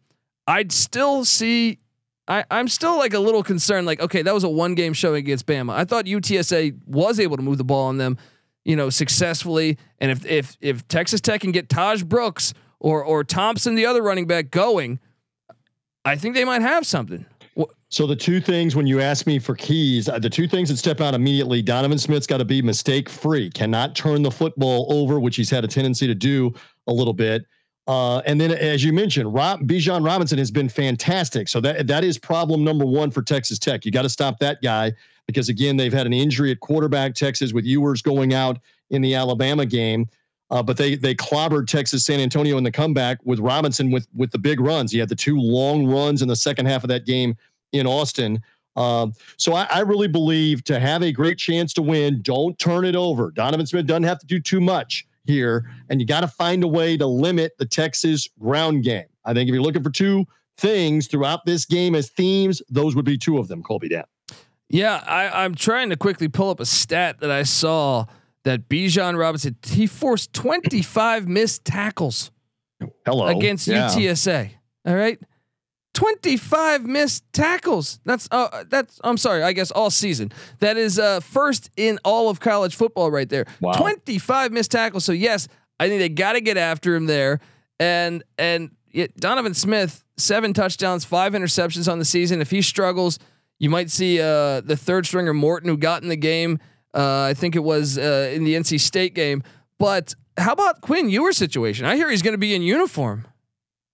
I'd 0.46 0.72
still 0.72 1.24
see. 1.24 1.78
I, 2.28 2.44
I'm 2.50 2.68
still 2.68 2.96
like 2.96 3.14
a 3.14 3.18
little 3.18 3.42
concerned. 3.42 3.86
Like, 3.86 4.00
okay, 4.00 4.22
that 4.22 4.34
was 4.34 4.44
a 4.44 4.48
one 4.48 4.74
game 4.74 4.92
showing 4.92 5.18
against 5.18 5.46
Bama. 5.46 5.72
I 5.72 5.84
thought 5.84 6.04
UTSA 6.04 6.78
was 6.86 7.18
able 7.18 7.36
to 7.36 7.42
move 7.42 7.58
the 7.58 7.64
ball 7.64 7.86
on 7.86 7.98
them, 7.98 8.18
you 8.64 8.76
know, 8.76 8.90
successfully. 8.90 9.78
And 9.98 10.10
if 10.10 10.24
if 10.26 10.56
if 10.60 10.86
Texas 10.86 11.20
Tech 11.20 11.40
can 11.40 11.52
get 11.52 11.68
Tahj 11.68 12.06
Brooks 12.06 12.54
or 12.78 13.02
or 13.02 13.24
Thompson, 13.24 13.74
the 13.74 13.86
other 13.86 14.02
running 14.02 14.26
back, 14.26 14.50
going, 14.50 15.00
I 16.04 16.16
think 16.16 16.34
they 16.34 16.44
might 16.44 16.62
have 16.62 16.86
something. 16.86 17.26
So 17.92 18.06
the 18.06 18.14
two 18.14 18.40
things 18.40 18.76
when 18.76 18.86
you 18.86 19.00
ask 19.00 19.26
me 19.26 19.40
for 19.40 19.56
keys, 19.56 20.08
uh, 20.08 20.20
the 20.20 20.30
two 20.30 20.46
things 20.46 20.68
that 20.68 20.76
step 20.76 21.00
out 21.00 21.12
immediately, 21.12 21.60
Donovan 21.60 21.98
Smith's 21.98 22.26
got 22.26 22.36
to 22.36 22.44
be 22.44 22.62
mistake 22.62 23.08
free, 23.08 23.50
cannot 23.50 23.96
turn 23.96 24.22
the 24.22 24.30
football 24.30 24.86
over, 24.92 25.18
which 25.18 25.34
he's 25.34 25.50
had 25.50 25.64
a 25.64 25.68
tendency 25.68 26.06
to 26.06 26.14
do 26.14 26.54
a 26.86 26.92
little 26.92 27.12
bit. 27.12 27.44
Uh, 27.88 28.18
and 28.20 28.40
then, 28.40 28.52
as 28.52 28.84
you 28.84 28.92
mentioned, 28.92 29.34
Rob, 29.34 29.62
Bijan 29.62 30.06
Robinson 30.06 30.38
has 30.38 30.52
been 30.52 30.68
fantastic. 30.68 31.48
So 31.48 31.60
that 31.62 31.88
that 31.88 32.04
is 32.04 32.16
problem 32.16 32.62
number 32.62 32.86
one 32.86 33.10
for 33.10 33.22
Texas 33.22 33.58
Tech. 33.58 33.84
You 33.84 33.90
got 33.90 34.02
to 34.02 34.08
stop 34.08 34.38
that 34.38 34.62
guy 34.62 34.92
because 35.26 35.48
again, 35.48 35.76
they've 35.76 35.92
had 35.92 36.06
an 36.06 36.12
injury 36.12 36.52
at 36.52 36.60
quarterback. 36.60 37.14
Texas 37.14 37.52
with 37.52 37.64
Ewers 37.64 38.02
going 38.02 38.32
out 38.32 38.60
in 38.90 39.02
the 39.02 39.16
Alabama 39.16 39.66
game. 39.66 40.06
Uh, 40.50 40.62
but 40.62 40.76
they 40.76 40.96
they 40.96 41.14
clobbered 41.14 41.66
Texas 41.66 42.04
San 42.04 42.20
Antonio 42.20 42.58
in 42.58 42.64
the 42.64 42.72
comeback 42.72 43.18
with 43.24 43.38
Robinson 43.38 43.90
with 43.90 44.08
with 44.14 44.30
the 44.32 44.38
big 44.38 44.60
runs. 44.60 44.90
He 44.90 44.98
had 44.98 45.08
the 45.08 45.14
two 45.14 45.38
long 45.38 45.86
runs 45.86 46.22
in 46.22 46.28
the 46.28 46.36
second 46.36 46.66
half 46.66 46.82
of 46.82 46.88
that 46.88 47.06
game 47.06 47.36
in 47.72 47.86
Austin. 47.86 48.42
Um, 48.76 49.12
so 49.36 49.54
I, 49.54 49.64
I 49.64 49.80
really 49.80 50.08
believe 50.08 50.64
to 50.64 50.78
have 50.78 51.02
a 51.02 51.12
great 51.12 51.38
chance 51.38 51.72
to 51.74 51.82
win, 51.82 52.22
don't 52.22 52.58
turn 52.58 52.84
it 52.84 52.96
over. 52.96 53.30
Donovan 53.30 53.66
Smith 53.66 53.86
doesn't 53.86 54.04
have 54.04 54.18
to 54.20 54.26
do 54.26 54.40
too 54.40 54.60
much 54.60 55.06
here, 55.24 55.70
and 55.88 56.00
you 56.00 56.06
got 56.06 56.20
to 56.20 56.28
find 56.28 56.62
a 56.64 56.68
way 56.68 56.96
to 56.96 57.06
limit 57.06 57.52
the 57.58 57.66
Texas 57.66 58.28
ground 58.38 58.84
game. 58.84 59.06
I 59.24 59.34
think 59.34 59.48
if 59.48 59.54
you're 59.54 59.62
looking 59.62 59.82
for 59.82 59.90
two 59.90 60.24
things 60.56 61.08
throughout 61.08 61.44
this 61.46 61.64
game 61.64 61.94
as 61.94 62.10
themes, 62.10 62.62
those 62.68 62.94
would 62.94 63.04
be 63.04 63.18
two 63.18 63.38
of 63.38 63.48
them. 63.48 63.62
Colby 63.62 63.88
Dan. 63.88 64.04
Yeah, 64.68 65.02
I, 65.04 65.44
I'm 65.44 65.56
trying 65.56 65.90
to 65.90 65.96
quickly 65.96 66.28
pull 66.28 66.50
up 66.50 66.60
a 66.60 66.66
stat 66.66 67.18
that 67.20 67.30
I 67.30 67.42
saw 67.42 68.06
that 68.44 68.68
Bijan 68.68 69.18
Robinson 69.18 69.56
he 69.66 69.86
forced 69.86 70.32
25 70.32 71.28
missed 71.28 71.64
tackles 71.64 72.30
Hello 73.04 73.26
against 73.26 73.66
Yeah. 73.66 73.88
UTSA. 73.88 74.50
All 74.86 74.94
right. 74.94 75.18
25 75.94 76.84
missed 76.86 77.24
tackles. 77.32 77.98
That's 78.04 78.28
uh 78.30 78.64
that's 78.68 79.00
I'm 79.02 79.16
sorry, 79.16 79.42
I 79.42 79.52
guess 79.52 79.70
all 79.70 79.90
season. 79.90 80.30
That 80.60 80.76
is 80.76 80.98
uh 80.98 81.20
first 81.20 81.70
in 81.76 81.98
all 82.04 82.30
of 82.30 82.40
college 82.40 82.76
football 82.76 83.10
right 83.10 83.28
there. 83.28 83.44
Wow. 83.60 83.72
25 83.72 84.52
missed 84.52 84.70
tackles. 84.70 85.04
So 85.04 85.12
yes, 85.12 85.48
I 85.80 85.88
think 85.88 85.98
they 86.00 86.08
got 86.08 86.34
to 86.34 86.40
get 86.40 86.56
after 86.56 86.94
him 86.94 87.06
there. 87.06 87.40
And 87.78 88.22
and 88.38 88.70
it, 88.92 89.16
Donovan 89.16 89.54
Smith, 89.54 90.04
seven 90.16 90.52
touchdowns, 90.52 91.04
five 91.04 91.32
interceptions 91.32 91.90
on 91.90 91.98
the 91.98 92.04
season. 92.04 92.40
If 92.40 92.50
he 92.50 92.62
struggles, 92.62 93.18
you 93.58 93.68
might 93.68 93.90
see 93.90 94.20
uh 94.20 94.60
the 94.60 94.76
third 94.76 95.06
stringer 95.06 95.34
Morton 95.34 95.68
who 95.68 95.76
got 95.76 96.02
in 96.02 96.08
the 96.08 96.16
game. 96.16 96.60
Uh 96.94 97.22
I 97.22 97.34
think 97.34 97.56
it 97.56 97.64
was 97.64 97.98
uh 97.98 98.30
in 98.32 98.44
the 98.44 98.54
NC 98.54 98.80
State 98.80 99.14
game. 99.14 99.42
But 99.78 100.14
how 100.36 100.52
about 100.52 100.80
Quinn 100.80 101.08
Ewers 101.08 101.36
situation? 101.36 101.86
I 101.86 101.96
hear 101.96 102.10
he's 102.10 102.22
going 102.22 102.34
to 102.34 102.38
be 102.38 102.54
in 102.54 102.62
uniform. 102.62 103.26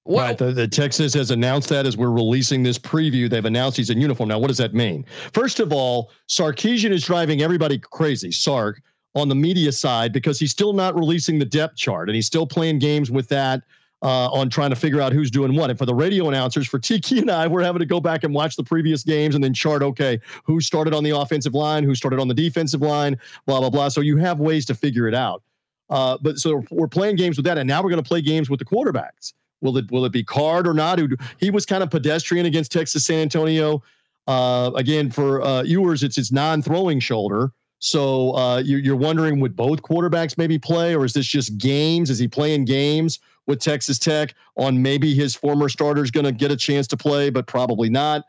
What, 0.04 0.22
Right. 0.22 0.38
The, 0.38 0.52
the 0.52 0.68
Texas 0.68 1.14
has 1.14 1.32
announced 1.32 1.68
that 1.70 1.84
as 1.84 1.96
we're 1.96 2.10
releasing 2.10 2.62
this 2.62 2.78
preview. 2.78 3.28
They've 3.28 3.44
announced 3.44 3.76
he's 3.76 3.90
in 3.90 4.00
uniform. 4.00 4.28
Now, 4.28 4.38
what 4.38 4.48
does 4.48 4.58
that 4.58 4.72
mean? 4.72 5.04
First 5.32 5.58
of 5.58 5.72
all, 5.72 6.12
Sarkisian 6.28 6.92
is 6.92 7.04
driving 7.04 7.42
everybody 7.42 7.78
crazy, 7.78 8.30
Sark, 8.30 8.80
on 9.16 9.28
the 9.28 9.34
media 9.34 9.72
side 9.72 10.12
because 10.12 10.38
he's 10.38 10.52
still 10.52 10.72
not 10.72 10.94
releasing 10.94 11.38
the 11.38 11.44
depth 11.44 11.76
chart 11.76 12.08
and 12.08 12.14
he's 12.14 12.26
still 12.26 12.46
playing 12.46 12.78
games 12.78 13.10
with 13.10 13.28
that 13.28 13.62
uh, 14.06 14.28
on 14.28 14.48
trying 14.48 14.70
to 14.70 14.76
figure 14.76 15.00
out 15.00 15.12
who's 15.12 15.32
doing 15.32 15.52
what. 15.56 15.68
And 15.68 15.76
for 15.76 15.84
the 15.84 15.94
radio 15.94 16.28
announcers, 16.28 16.68
for 16.68 16.78
Tiki 16.78 17.18
and 17.18 17.28
I, 17.28 17.48
we're 17.48 17.64
having 17.64 17.80
to 17.80 17.86
go 17.86 17.98
back 17.98 18.22
and 18.22 18.32
watch 18.32 18.54
the 18.54 18.62
previous 18.62 19.02
games 19.02 19.34
and 19.34 19.42
then 19.42 19.52
chart, 19.52 19.82
okay, 19.82 20.20
who 20.44 20.60
started 20.60 20.94
on 20.94 21.02
the 21.02 21.10
offensive 21.10 21.54
line, 21.54 21.82
who 21.82 21.92
started 21.96 22.20
on 22.20 22.28
the 22.28 22.34
defensive 22.34 22.80
line, 22.80 23.18
blah, 23.46 23.58
blah, 23.58 23.68
blah. 23.68 23.88
So 23.88 24.02
you 24.02 24.16
have 24.18 24.38
ways 24.38 24.64
to 24.66 24.76
figure 24.76 25.08
it 25.08 25.14
out. 25.14 25.42
Uh, 25.90 26.18
but 26.20 26.38
so 26.38 26.62
we're 26.70 26.86
playing 26.86 27.16
games 27.16 27.36
with 27.36 27.46
that. 27.46 27.58
And 27.58 27.66
now 27.66 27.82
we're 27.82 27.90
going 27.90 28.02
to 28.02 28.08
play 28.08 28.22
games 28.22 28.48
with 28.48 28.60
the 28.60 28.64
quarterbacks. 28.64 29.32
Will 29.60 29.76
it 29.76 29.90
will 29.90 30.04
it 30.04 30.12
be 30.12 30.22
Card 30.22 30.68
or 30.68 30.74
not? 30.74 31.00
Who 31.00 31.08
he 31.40 31.50
was 31.50 31.66
kind 31.66 31.82
of 31.82 31.90
pedestrian 31.90 32.46
against 32.46 32.70
Texas 32.70 33.04
San 33.04 33.18
Antonio. 33.18 33.82
Uh, 34.28 34.70
again, 34.76 35.10
for 35.10 35.42
uh, 35.42 35.62
Ewers, 35.62 36.04
it's 36.04 36.14
his 36.14 36.30
non-throwing 36.30 37.00
shoulder. 37.00 37.50
So 37.78 38.36
uh, 38.36 38.58
you, 38.58 38.76
you're 38.76 38.96
wondering 38.96 39.40
would 39.40 39.56
both 39.56 39.82
quarterbacks 39.82 40.38
maybe 40.38 40.58
play, 40.58 40.94
or 40.94 41.04
is 41.04 41.12
this 41.12 41.26
just 41.26 41.58
games? 41.58 42.10
Is 42.10 42.18
he 42.18 42.28
playing 42.28 42.66
games 42.66 43.18
with 43.46 43.60
Texas 43.60 43.98
Tech 43.98 44.34
on 44.56 44.80
maybe 44.80 45.14
his 45.14 45.34
former 45.34 45.68
starter's 45.68 46.10
going 46.10 46.24
to 46.24 46.32
get 46.32 46.50
a 46.50 46.56
chance 46.56 46.86
to 46.88 46.96
play, 46.96 47.30
but 47.30 47.46
probably 47.46 47.88
not? 47.88 48.24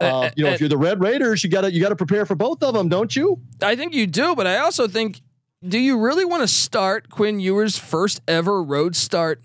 Uh, 0.00 0.04
um, 0.04 0.24
uh 0.24 0.30
you 0.36 0.44
know, 0.44 0.50
if 0.50 0.56
uh, 0.56 0.58
you're 0.60 0.68
the 0.68 0.78
Red 0.78 1.00
Raiders, 1.00 1.44
you 1.44 1.50
got 1.50 1.62
to 1.62 1.72
you 1.72 1.80
got 1.80 1.90
to 1.90 1.96
prepare 1.96 2.24
for 2.26 2.34
both 2.34 2.62
of 2.62 2.74
them, 2.74 2.88
don't 2.88 3.14
you? 3.14 3.40
I 3.62 3.76
think 3.76 3.94
you 3.94 4.06
do, 4.06 4.34
but 4.34 4.46
I 4.46 4.58
also 4.58 4.88
think, 4.88 5.20
do 5.66 5.78
you 5.78 5.98
really 5.98 6.24
want 6.24 6.42
to 6.42 6.48
start 6.48 7.10
Quinn 7.10 7.40
Ewers' 7.40 7.78
first 7.78 8.20
ever 8.26 8.62
road 8.62 8.96
start 8.96 9.42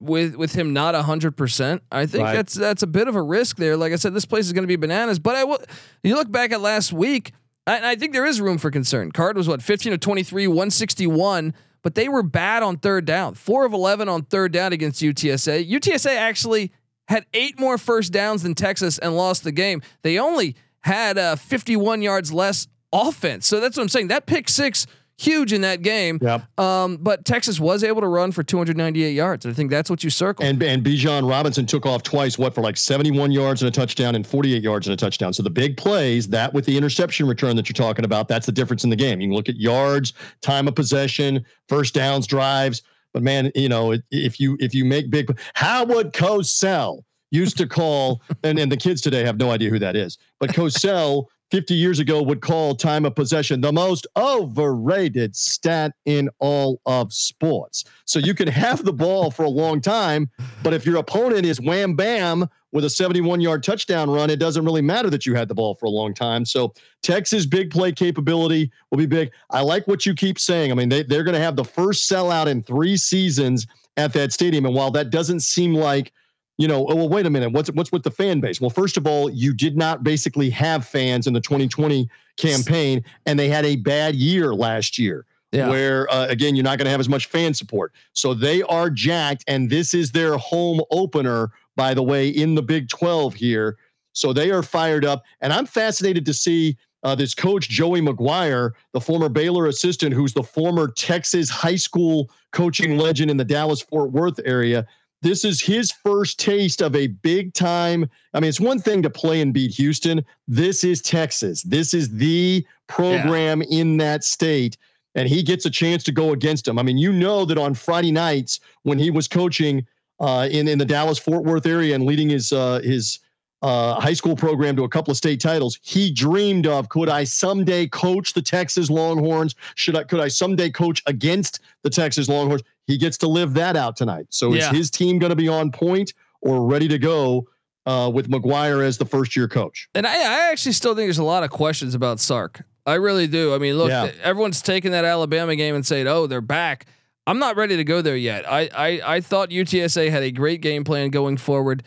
with 0.00 0.36
with 0.36 0.54
him 0.54 0.72
not 0.72 0.94
hundred 0.94 1.36
percent? 1.36 1.82
I 1.92 2.06
think 2.06 2.24
Right. 2.24 2.34
that's 2.34 2.54
that's 2.54 2.82
a 2.82 2.86
bit 2.86 3.08
of 3.08 3.16
a 3.16 3.22
risk 3.22 3.56
there. 3.56 3.76
Like 3.76 3.92
I 3.92 3.96
said, 3.96 4.14
this 4.14 4.24
place 4.24 4.46
is 4.46 4.52
going 4.52 4.64
to 4.64 4.68
be 4.68 4.76
bananas. 4.76 5.18
But 5.18 5.36
I 5.36 5.44
will. 5.44 5.58
You 6.02 6.14
look 6.14 6.30
back 6.30 6.52
at 6.52 6.60
last 6.60 6.92
week, 6.92 7.32
I, 7.66 7.92
I 7.92 7.96
think 7.96 8.12
there 8.12 8.26
is 8.26 8.40
room 8.40 8.58
for 8.58 8.70
concern. 8.70 9.12
Card 9.12 9.36
was 9.36 9.48
what 9.48 9.62
fifteen 9.62 9.92
to 9.92 9.98
twenty 9.98 10.22
three, 10.22 10.46
one 10.46 10.70
sixty 10.70 11.06
one. 11.06 11.54
But 11.84 11.94
they 11.94 12.08
were 12.08 12.24
bad 12.24 12.64
on 12.64 12.78
third 12.78 13.04
down. 13.04 13.34
Four 13.34 13.64
of 13.64 13.72
eleven 13.72 14.08
on 14.08 14.22
third 14.22 14.50
down 14.50 14.72
against 14.72 15.00
UTSA. 15.00 15.70
UTSA 15.70 16.16
actually 16.16 16.72
had 17.06 17.26
eight 17.34 17.60
more 17.60 17.78
first 17.78 18.12
downs 18.12 18.42
than 18.42 18.54
Texas 18.54 18.98
and 18.98 19.14
lost 19.14 19.44
the 19.44 19.52
game. 19.52 19.82
They 20.02 20.18
only 20.18 20.56
had 20.80 21.18
uh, 21.18 21.36
51 21.36 22.02
yards 22.02 22.32
less 22.32 22.66
offense. 22.92 23.46
So 23.46 23.60
that's 23.60 23.76
what 23.76 23.82
I'm 23.82 23.88
saying. 23.88 24.08
That 24.08 24.26
pick 24.26 24.48
six, 24.48 24.86
huge 25.18 25.52
in 25.52 25.60
that 25.62 25.82
game. 25.82 26.18
Yep. 26.20 26.58
Um, 26.58 26.96
but 26.96 27.24
Texas 27.24 27.60
was 27.60 27.84
able 27.84 28.00
to 28.00 28.08
run 28.08 28.32
for 28.32 28.42
298 28.42 29.10
yards. 29.10 29.46
I 29.46 29.52
think 29.52 29.70
that's 29.70 29.90
what 29.90 30.02
you 30.04 30.10
circle. 30.10 30.44
And 30.44 30.62
and 30.62 30.84
Bijan 30.84 31.28
Robinson 31.28 31.66
took 31.66 31.86
off 31.86 32.02
twice, 32.02 32.38
what 32.38 32.54
for 32.54 32.60
like 32.60 32.76
71 32.76 33.32
yards 33.32 33.62
and 33.62 33.68
a 33.68 33.72
touchdown 33.72 34.14
and 34.14 34.26
48 34.26 34.62
yards 34.62 34.86
and 34.86 34.94
a 34.94 34.96
touchdown. 34.96 35.32
So 35.32 35.42
the 35.42 35.50
big 35.50 35.76
plays, 35.76 36.28
that 36.28 36.52
with 36.52 36.64
the 36.64 36.76
interception 36.76 37.26
return 37.26 37.56
that 37.56 37.68
you're 37.68 37.74
talking 37.74 38.04
about, 38.04 38.28
that's 38.28 38.46
the 38.46 38.52
difference 38.52 38.84
in 38.84 38.90
the 38.90 38.96
game. 38.96 39.20
You 39.20 39.28
can 39.28 39.36
look 39.36 39.48
at 39.48 39.56
yards, 39.56 40.12
time 40.40 40.68
of 40.68 40.74
possession, 40.74 41.44
first 41.68 41.94
downs, 41.94 42.26
drives. 42.26 42.82
But 43.12 43.22
man, 43.22 43.52
you 43.54 43.68
know, 43.68 43.96
if 44.10 44.40
you 44.40 44.56
if 44.60 44.74
you 44.74 44.84
make 44.84 45.10
big, 45.10 45.38
Howard 45.54 46.12
Cosell 46.12 47.02
used 47.30 47.56
to 47.58 47.66
call, 47.66 48.22
and, 48.44 48.58
and 48.58 48.70
the 48.70 48.76
kids 48.76 49.00
today 49.00 49.24
have 49.24 49.38
no 49.38 49.50
idea 49.50 49.70
who 49.70 49.78
that 49.78 49.96
is, 49.96 50.18
but 50.38 50.50
Cosell 50.50 51.26
50 51.54 51.74
years 51.74 52.00
ago 52.00 52.20
would 52.20 52.40
call 52.40 52.74
time 52.74 53.04
of 53.04 53.14
possession 53.14 53.60
the 53.60 53.72
most 53.72 54.08
overrated 54.16 55.36
stat 55.36 55.92
in 56.04 56.28
all 56.40 56.80
of 56.84 57.12
sports. 57.12 57.84
So 58.06 58.18
you 58.18 58.34
can 58.34 58.48
have 58.48 58.84
the 58.84 58.92
ball 58.92 59.30
for 59.30 59.44
a 59.44 59.48
long 59.48 59.80
time, 59.80 60.28
but 60.64 60.74
if 60.74 60.84
your 60.84 60.96
opponent 60.96 61.46
is 61.46 61.60
wham 61.60 61.94
bam 61.94 62.48
with 62.72 62.84
a 62.84 62.90
71 62.90 63.40
yard 63.40 63.62
touchdown 63.62 64.10
run, 64.10 64.30
it 64.30 64.40
doesn't 64.40 64.64
really 64.64 64.82
matter 64.82 65.08
that 65.10 65.26
you 65.26 65.36
had 65.36 65.46
the 65.46 65.54
ball 65.54 65.76
for 65.76 65.86
a 65.86 65.90
long 65.90 66.12
time. 66.12 66.44
So 66.44 66.74
Texas 67.04 67.46
big 67.46 67.70
play 67.70 67.92
capability 67.92 68.72
will 68.90 68.98
be 68.98 69.06
big. 69.06 69.30
I 69.48 69.60
like 69.60 69.86
what 69.86 70.04
you 70.04 70.12
keep 70.12 70.40
saying. 70.40 70.72
I 70.72 70.74
mean, 70.74 70.88
they, 70.88 71.04
they're 71.04 71.22
going 71.22 71.36
to 71.36 71.40
have 71.40 71.54
the 71.54 71.64
first 71.64 72.10
sellout 72.10 72.48
in 72.48 72.64
three 72.64 72.96
seasons 72.96 73.68
at 73.96 74.12
that 74.14 74.32
stadium. 74.32 74.66
And 74.66 74.74
while 74.74 74.90
that 74.90 75.10
doesn't 75.10 75.38
seem 75.38 75.72
like 75.72 76.12
you 76.56 76.68
know, 76.68 76.86
oh, 76.88 76.94
well, 76.94 77.08
wait 77.08 77.26
a 77.26 77.30
minute. 77.30 77.52
What's 77.52 77.70
what's 77.72 77.90
with 77.90 78.04
the 78.04 78.10
fan 78.10 78.40
base? 78.40 78.60
Well, 78.60 78.70
first 78.70 78.96
of 78.96 79.06
all, 79.06 79.30
you 79.30 79.52
did 79.52 79.76
not 79.76 80.04
basically 80.04 80.50
have 80.50 80.86
fans 80.86 81.26
in 81.26 81.32
the 81.32 81.40
2020 81.40 82.08
campaign, 82.36 83.04
and 83.26 83.38
they 83.38 83.48
had 83.48 83.64
a 83.64 83.76
bad 83.76 84.14
year 84.14 84.54
last 84.54 84.98
year. 84.98 85.26
Yeah. 85.50 85.68
Where 85.68 86.10
uh, 86.12 86.26
again, 86.26 86.56
you're 86.56 86.64
not 86.64 86.78
going 86.78 86.86
to 86.86 86.90
have 86.90 87.00
as 87.00 87.08
much 87.08 87.26
fan 87.26 87.54
support. 87.54 87.92
So 88.12 88.34
they 88.34 88.62
are 88.62 88.90
jacked, 88.90 89.44
and 89.46 89.70
this 89.70 89.94
is 89.94 90.12
their 90.12 90.36
home 90.36 90.80
opener, 90.90 91.50
by 91.76 91.94
the 91.94 92.02
way, 92.02 92.28
in 92.28 92.54
the 92.54 92.62
Big 92.62 92.88
12 92.88 93.34
here. 93.34 93.76
So 94.12 94.32
they 94.32 94.50
are 94.50 94.62
fired 94.62 95.04
up, 95.04 95.24
and 95.40 95.52
I'm 95.52 95.66
fascinated 95.66 96.24
to 96.26 96.34
see 96.34 96.76
uh, 97.04 97.14
this 97.14 97.34
coach 97.34 97.68
Joey 97.68 98.00
McGuire, 98.00 98.72
the 98.92 99.00
former 99.00 99.28
Baylor 99.28 99.66
assistant, 99.66 100.14
who's 100.14 100.32
the 100.32 100.42
former 100.42 100.88
Texas 100.88 101.50
high 101.50 101.76
school 101.76 102.30
coaching 102.52 102.96
legend 102.96 103.30
in 103.30 103.36
the 103.36 103.44
Dallas 103.44 103.82
Fort 103.82 104.10
Worth 104.10 104.40
area 104.44 104.86
this 105.24 105.42
is 105.42 105.62
his 105.62 105.90
first 105.90 106.38
taste 106.38 106.82
of 106.82 106.94
a 106.94 107.06
big 107.06 107.54
time. 107.54 108.10
I 108.34 108.40
mean, 108.40 108.50
it's 108.50 108.60
one 108.60 108.78
thing 108.78 109.02
to 109.02 109.10
play 109.10 109.40
and 109.40 109.54
beat 109.54 109.74
Houston. 109.76 110.22
This 110.46 110.84
is 110.84 111.00
Texas. 111.00 111.62
This 111.62 111.94
is 111.94 112.10
the 112.10 112.64
program 112.88 113.62
in 113.62 113.96
that 113.96 114.22
state. 114.22 114.76
And 115.14 115.26
he 115.26 115.42
gets 115.42 115.64
a 115.64 115.70
chance 115.70 116.02
to 116.04 116.12
go 116.12 116.32
against 116.32 116.68
him. 116.68 116.78
I 116.78 116.82
mean, 116.82 116.98
you 116.98 117.10
know 117.10 117.46
that 117.46 117.56
on 117.56 117.72
Friday 117.72 118.12
nights 118.12 118.60
when 118.82 118.98
he 118.98 119.10
was 119.10 119.26
coaching 119.26 119.86
uh, 120.20 120.46
in 120.50 120.68
in 120.68 120.78
the 120.78 120.84
Dallas 120.84 121.18
Fort 121.18 121.44
Worth 121.44 121.64
area 121.64 121.94
and 121.94 122.04
leading 122.04 122.28
his 122.28 122.52
uh, 122.52 122.80
his 122.84 123.20
uh, 123.62 123.98
high 123.98 124.12
school 124.12 124.36
program 124.36 124.76
to 124.76 124.84
a 124.84 124.88
couple 124.90 125.10
of 125.10 125.16
state 125.16 125.40
titles, 125.40 125.78
he 125.80 126.12
dreamed 126.12 126.66
of 126.66 126.90
could 126.90 127.08
I 127.08 127.24
someday 127.24 127.86
coach 127.86 128.34
the 128.34 128.42
Texas 128.42 128.90
Longhorns? 128.90 129.54
Should 129.74 129.96
I 129.96 130.04
could 130.04 130.20
I 130.20 130.28
someday 130.28 130.68
coach 130.68 131.02
against 131.06 131.60
the 131.82 131.88
Texas 131.88 132.28
Longhorns? 132.28 132.62
He 132.86 132.98
gets 132.98 133.16
to 133.18 133.28
live 133.28 133.54
that 133.54 133.76
out 133.76 133.96
tonight. 133.96 134.26
So 134.30 134.52
Yeah. 134.52 134.70
is 134.70 134.76
his 134.76 134.90
team 134.90 135.18
going 135.18 135.30
to 135.30 135.36
be 135.36 135.48
on 135.48 135.70
point 135.70 136.12
or 136.42 136.66
ready 136.66 136.88
to 136.88 136.98
go 136.98 137.48
uh, 137.86 138.10
with 138.12 138.28
McGuire 138.28 138.84
as 138.84 138.98
the 138.98 139.04
first 139.06 139.34
year 139.36 139.48
coach? 139.48 139.88
And 139.94 140.06
I, 140.06 140.14
I 140.14 140.50
actually 140.50 140.72
still 140.72 140.94
think 140.94 141.06
there's 141.06 141.18
a 141.18 141.24
lot 141.24 141.42
of 141.44 141.50
questions 141.50 141.94
about 141.94 142.20
Sark. 142.20 142.62
I 142.86 142.94
really 142.94 143.26
do. 143.26 143.54
I 143.54 143.58
mean, 143.58 143.76
look, 143.78 143.88
Yeah. 143.90 144.10
everyone's 144.22 144.60
taking 144.60 144.90
that 144.92 145.04
Alabama 145.06 145.56
game 145.56 145.74
and 145.74 145.86
saying, 145.86 146.06
"Oh, 146.06 146.26
they're 146.26 146.40
back." 146.42 146.86
I'm 147.26 147.38
not 147.38 147.56
ready 147.56 147.76
to 147.78 147.84
go 147.84 148.02
there 148.02 148.16
yet. 148.16 148.46
I, 148.46 148.68
I 148.74 149.16
I 149.16 149.20
thought 149.22 149.48
UTSA 149.48 150.10
had 150.10 150.22
a 150.22 150.30
great 150.30 150.60
game 150.60 150.84
plan 150.84 151.08
going 151.08 151.38
forward, 151.38 151.82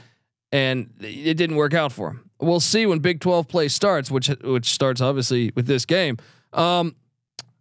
and 0.51 0.89
it 0.99 1.35
didn't 1.35 1.55
work 1.57 1.75
out 1.75 1.91
for 1.91 2.09
them. 2.09 2.29
We'll 2.39 2.59
see 2.59 2.87
when 2.87 2.97
Big 2.99 3.19
12 3.19 3.47
play 3.47 3.67
starts, 3.67 4.09
which 4.09 4.27
which 4.43 4.71
starts 4.73 4.99
obviously 5.01 5.51
with 5.55 5.67
this 5.67 5.85
game. 5.85 6.17
Um, 6.53 6.95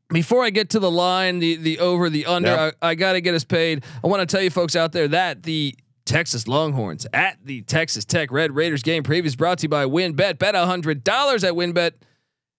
before 0.09 0.45
I 0.45 0.51
get 0.51 0.71
to 0.71 0.79
the 0.79 0.91
line, 0.91 1.39
the 1.39 1.57
the 1.57 1.79
over, 1.81 2.09
the 2.11 2.27
under, 2.27 2.49
Yep. 2.49 2.77
I, 2.83 2.91
I 2.91 2.95
got 2.95 3.13
to 3.15 3.21
get 3.21 3.35
us 3.35 3.45
paid. 3.45 3.85
I 4.03 4.07
want 4.07 4.21
to 4.21 4.27
tell 4.27 4.43
you 4.43 4.51
folks 4.51 4.77
out 4.77 4.93
there 4.93 5.09
that 5.09 5.43
the 5.43 5.75
Texas 6.05 6.47
Longhorns 6.47 7.07
at 7.13 7.39
the 7.45 7.63
Texas 7.63 8.05
Tech 8.05 8.31
Red 8.31 8.55
Raiders 8.55 8.83
game 8.83 9.03
preview 9.03 9.25
is 9.25 9.35
brought 9.37 9.59
to 9.59 9.63
you 9.65 9.69
by 9.69 9.85
WynnBET. 9.85 10.39
Bet 10.39 10.55
hundred 10.55 11.03
dollars 11.03 11.43
at 11.45 11.55
WynnBET. 11.55 11.93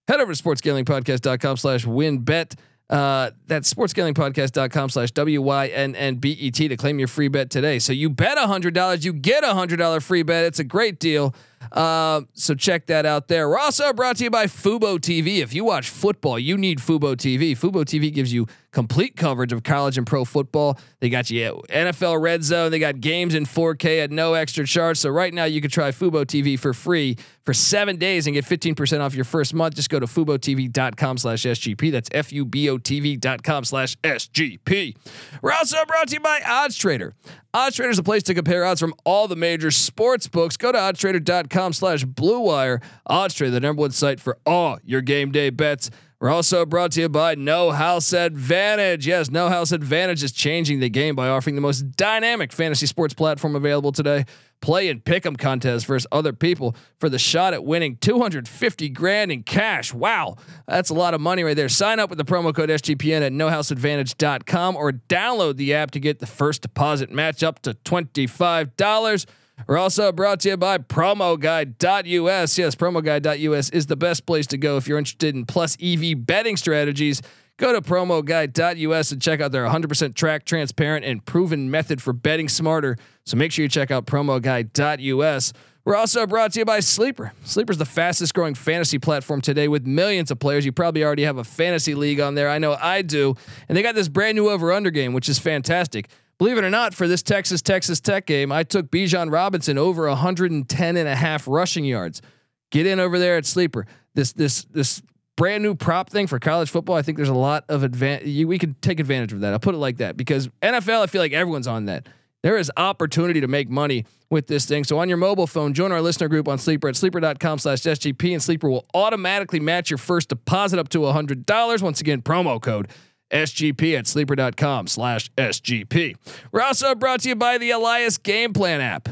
Head 0.06 0.20
over 0.20 0.34
to 0.34 0.42
sportsgamblingpodcast.com 0.42 1.56
slash 1.58 1.84
WynnBET. 1.84 2.54
Uh, 2.90 3.30
that's 3.46 3.72
sportsgamblingpodcast.com 3.72 4.88
slash 4.88 5.10
W-Y-N-N-B-E-T 5.10 6.68
to 6.68 6.76
claim 6.78 6.98
your 6.98 7.08
free 7.08 7.28
bet 7.28 7.50
today. 7.50 7.78
So 7.78 7.92
you 7.92 8.08
bet 8.08 8.38
$100, 8.38 9.04
you 9.04 9.12
get 9.12 9.44
a 9.44 9.48
$100 9.48 10.02
free 10.02 10.22
bet. 10.22 10.44
It's 10.46 10.58
a 10.58 10.64
great 10.64 10.98
deal. 10.98 11.34
Uh, 11.72 12.22
so 12.32 12.54
check 12.54 12.86
that 12.86 13.06
out 13.06 13.28
there. 13.28 13.48
We're 13.48 13.58
also 13.58 13.92
brought 13.92 14.16
to 14.18 14.24
you 14.24 14.30
by 14.30 14.46
Fubo 14.46 14.98
TV. 14.98 15.38
If 15.38 15.52
you 15.54 15.64
watch 15.64 15.88
football, 15.90 16.38
you 16.38 16.56
need 16.56 16.78
Fubo 16.78 17.16
TV. 17.16 17.52
Fubo 17.52 17.84
TV 17.84 18.12
gives 18.12 18.32
you 18.32 18.46
complete 18.78 19.16
coverage 19.16 19.52
of 19.52 19.64
college 19.64 19.98
and 19.98 20.06
pro 20.06 20.24
football. 20.24 20.78
They 21.00 21.08
got 21.08 21.28
you 21.30 21.64
at 21.68 21.88
NFL 21.88 22.22
Red 22.22 22.44
Zone. 22.44 22.70
They 22.70 22.78
got 22.78 23.00
games 23.00 23.34
in 23.34 23.44
4K 23.44 24.04
at 24.04 24.12
no 24.12 24.34
extra 24.34 24.64
charge. 24.64 24.98
So 24.98 25.10
right 25.10 25.34
now 25.34 25.46
you 25.46 25.60
can 25.60 25.68
try 25.68 25.90
Fubo 25.90 26.24
TV 26.24 26.56
for 26.56 26.72
free 26.72 27.16
for 27.44 27.52
seven 27.52 27.96
days 27.96 28.28
and 28.28 28.34
get 28.34 28.44
15% 28.44 29.00
off 29.00 29.16
your 29.16 29.24
first 29.24 29.52
month. 29.52 29.74
Just 29.74 29.90
go 29.90 29.98
to 29.98 30.06
FuboTV.com 30.06 31.18
slash 31.18 31.42
SGP. 31.42 31.90
That's 31.90 32.08
F-U-B-O-TV 32.12 33.18
dot 33.18 33.42
com 33.42 33.64
slash 33.64 33.96
SGP. 34.04 34.96
We're 35.42 35.52
also 35.52 35.84
brought 35.84 36.06
to 36.08 36.14
you 36.14 36.20
by 36.20 36.40
Odds 36.46 36.76
Trader. 36.76 37.14
Odds 37.52 37.74
Trader 37.74 37.90
is 37.90 37.98
a 37.98 38.04
place 38.04 38.22
to 38.24 38.34
compare 38.34 38.64
odds 38.64 38.78
from 38.78 38.94
all 39.04 39.26
the 39.26 39.34
major 39.34 39.72
sports 39.72 40.28
books. 40.28 40.56
Go 40.56 40.70
to 40.70 40.78
oddstrader.com 40.78 41.72
slash 41.72 42.04
Blue 42.04 42.38
Wire. 42.40 42.80
Odds 43.08 43.34
Trader, 43.34 43.50
the 43.50 43.58
number 43.58 43.80
one 43.80 43.90
site 43.90 44.20
for 44.20 44.38
all 44.46 44.78
your 44.84 45.00
game 45.00 45.32
day 45.32 45.50
bets. 45.50 45.90
We're 46.20 46.30
also 46.30 46.66
brought 46.66 46.90
to 46.92 47.00
you 47.02 47.08
by 47.08 47.36
No 47.36 47.70
House 47.70 48.12
Advantage. 48.12 49.06
Yes, 49.06 49.30
No 49.30 49.48
House 49.48 49.70
Advantage 49.70 50.24
is 50.24 50.32
changing 50.32 50.80
the 50.80 50.88
game 50.88 51.14
by 51.14 51.28
offering 51.28 51.54
the 51.54 51.60
most 51.60 51.92
dynamic 51.92 52.52
fantasy 52.52 52.86
sports 52.86 53.14
platform 53.14 53.54
available 53.54 53.92
today. 53.92 54.24
Play 54.60 54.88
and 54.88 55.04
pick 55.04 55.24
'em 55.24 55.36
contests 55.36 55.84
versus 55.84 56.08
other 56.10 56.32
people 56.32 56.74
for 56.98 57.08
the 57.08 57.20
shot 57.20 57.54
at 57.54 57.64
winning 57.64 57.96
250 57.98 58.88
grand 58.88 59.30
in 59.30 59.44
cash. 59.44 59.94
Wow, 59.94 60.34
that's 60.66 60.90
a 60.90 60.94
lot 60.94 61.14
of 61.14 61.20
money 61.20 61.44
right 61.44 61.54
there. 61.54 61.68
Sign 61.68 62.00
up 62.00 62.10
with 62.10 62.18
the 62.18 62.24
promo 62.24 62.52
code 62.52 62.68
SGPN 62.68 63.22
at 63.22 63.30
nohouseadvantage.com 63.30 64.74
or 64.74 64.90
download 64.90 65.56
the 65.56 65.72
app 65.72 65.92
to 65.92 66.00
get 66.00 66.18
the 66.18 66.26
first 66.26 66.62
deposit 66.62 67.12
match 67.12 67.44
up 67.44 67.62
to 67.62 67.74
$25. 67.74 69.24
We're 69.66 69.78
also 69.78 70.12
brought 70.12 70.40
to 70.40 70.50
you 70.50 70.56
by 70.56 70.78
PromoGuy.us. 70.78 72.58
Yes, 72.58 72.74
PromoGuy.us 72.74 73.70
is 73.70 73.86
the 73.86 73.96
best 73.96 74.24
place 74.24 74.46
to 74.48 74.58
go 74.58 74.76
if 74.76 74.86
you're 74.86 74.98
interested 74.98 75.34
in 75.34 75.46
plus 75.46 75.76
EV 75.82 76.26
betting 76.26 76.56
strategies. 76.56 77.20
Go 77.58 77.72
to 77.72 77.80
PromoGuy.us 77.80 79.12
and 79.12 79.20
check 79.20 79.40
out 79.40 79.50
their 79.50 79.64
100% 79.64 80.14
track, 80.14 80.44
transparent, 80.44 81.04
and 81.04 81.24
proven 81.24 81.70
method 81.70 82.00
for 82.00 82.12
betting 82.12 82.48
smarter. 82.48 82.96
So 83.26 83.36
make 83.36 83.50
sure 83.50 83.64
you 83.64 83.68
check 83.68 83.90
out 83.90 84.06
PromoGuy.us. 84.06 85.52
We're 85.84 85.96
also 85.96 86.26
brought 86.26 86.52
to 86.52 86.60
you 86.60 86.64
by 86.64 86.80
Sleeper. 86.80 87.32
Sleeper 87.44 87.72
is 87.72 87.78
the 87.78 87.86
fastest 87.86 88.34
growing 88.34 88.54
fantasy 88.54 88.98
platform 88.98 89.40
today 89.40 89.68
with 89.68 89.86
millions 89.86 90.30
of 90.30 90.38
players. 90.38 90.66
You 90.66 90.70
probably 90.72 91.02
already 91.02 91.24
have 91.24 91.38
a 91.38 91.44
fantasy 91.44 91.94
league 91.94 92.20
on 92.20 92.34
there. 92.34 92.48
I 92.48 92.58
know 92.58 92.76
I 92.80 93.02
do. 93.02 93.34
And 93.68 93.76
they 93.76 93.82
got 93.82 93.94
this 93.94 94.08
brand 94.08 94.36
new 94.36 94.50
over 94.50 94.70
under 94.70 94.90
game, 94.90 95.12
which 95.12 95.28
is 95.28 95.38
fantastic. 95.38 96.08
Believe 96.38 96.56
it 96.56 96.64
or 96.64 96.70
not, 96.70 96.94
for 96.94 97.08
this 97.08 97.22
Texas 97.22 97.62
Texas 97.62 98.00
Tech 98.00 98.26
game, 98.26 98.52
I 98.52 98.62
took 98.62 98.90
Bijan 98.90 99.32
Robinson 99.32 99.76
over 99.76 100.06
110 100.08 100.96
and 100.96 101.08
a 101.08 101.16
half 101.16 101.48
rushing 101.48 101.84
yards. 101.84 102.22
Get 102.70 102.86
in 102.86 103.00
over 103.00 103.18
there 103.18 103.36
at 103.36 103.44
Sleeper. 103.44 103.86
This 104.14 104.32
this 104.32 104.64
this 104.70 105.02
brand 105.36 105.62
new 105.62 105.74
prop 105.74 106.10
thing 106.10 106.26
for 106.26 106.38
college 106.38 106.70
football. 106.70 106.96
I 106.96 107.02
think 107.02 107.16
there's 107.16 107.28
a 107.28 107.34
lot 107.34 107.64
of 107.68 107.82
advantage. 107.82 108.44
We 108.44 108.58
can 108.58 108.74
take 108.80 109.00
advantage 109.00 109.32
of 109.32 109.40
that. 109.40 109.52
I'll 109.52 109.58
put 109.58 109.74
it 109.74 109.78
like 109.78 109.98
that 109.98 110.16
because 110.16 110.48
NFL, 110.62 111.02
I 111.02 111.06
feel 111.06 111.20
like 111.22 111.32
everyone's 111.32 111.66
on 111.66 111.86
that. 111.86 112.08
There 112.42 112.56
is 112.56 112.70
opportunity 112.76 113.40
to 113.40 113.48
make 113.48 113.68
money 113.68 114.04
with 114.30 114.46
this 114.46 114.64
thing. 114.64 114.84
So 114.84 114.98
on 114.98 115.08
your 115.08 115.18
mobile 115.18 115.48
phone, 115.48 115.74
join 115.74 115.90
our 115.90 116.00
listener 116.00 116.28
group 116.28 116.46
on 116.46 116.58
Sleeper 116.58 116.88
at 116.88 116.94
sleeper.com 116.94 117.58
slash 117.58 117.80
SGP 117.80 118.32
and 118.32 118.42
Sleeper 118.42 118.70
will 118.70 118.86
automatically 118.94 119.58
match 119.58 119.90
your 119.90 119.98
first 119.98 120.28
deposit 120.28 120.78
up 120.78 120.88
to 120.90 121.00
$100. 121.00 121.82
Once 121.82 122.00
again, 122.00 122.22
promo 122.22 122.60
code 122.60 122.88
SGP 123.30 123.98
at 123.98 124.06
sleeper.com 124.06 124.86
slash 124.86 125.30
SGP. 125.32 126.16
We're 126.52 126.62
also 126.62 126.94
brought 126.94 127.20
to 127.20 127.28
you 127.28 127.36
by 127.36 127.58
the 127.58 127.70
Elias 127.70 128.18
Game 128.18 128.52
Plan 128.52 128.80
app. 128.80 129.08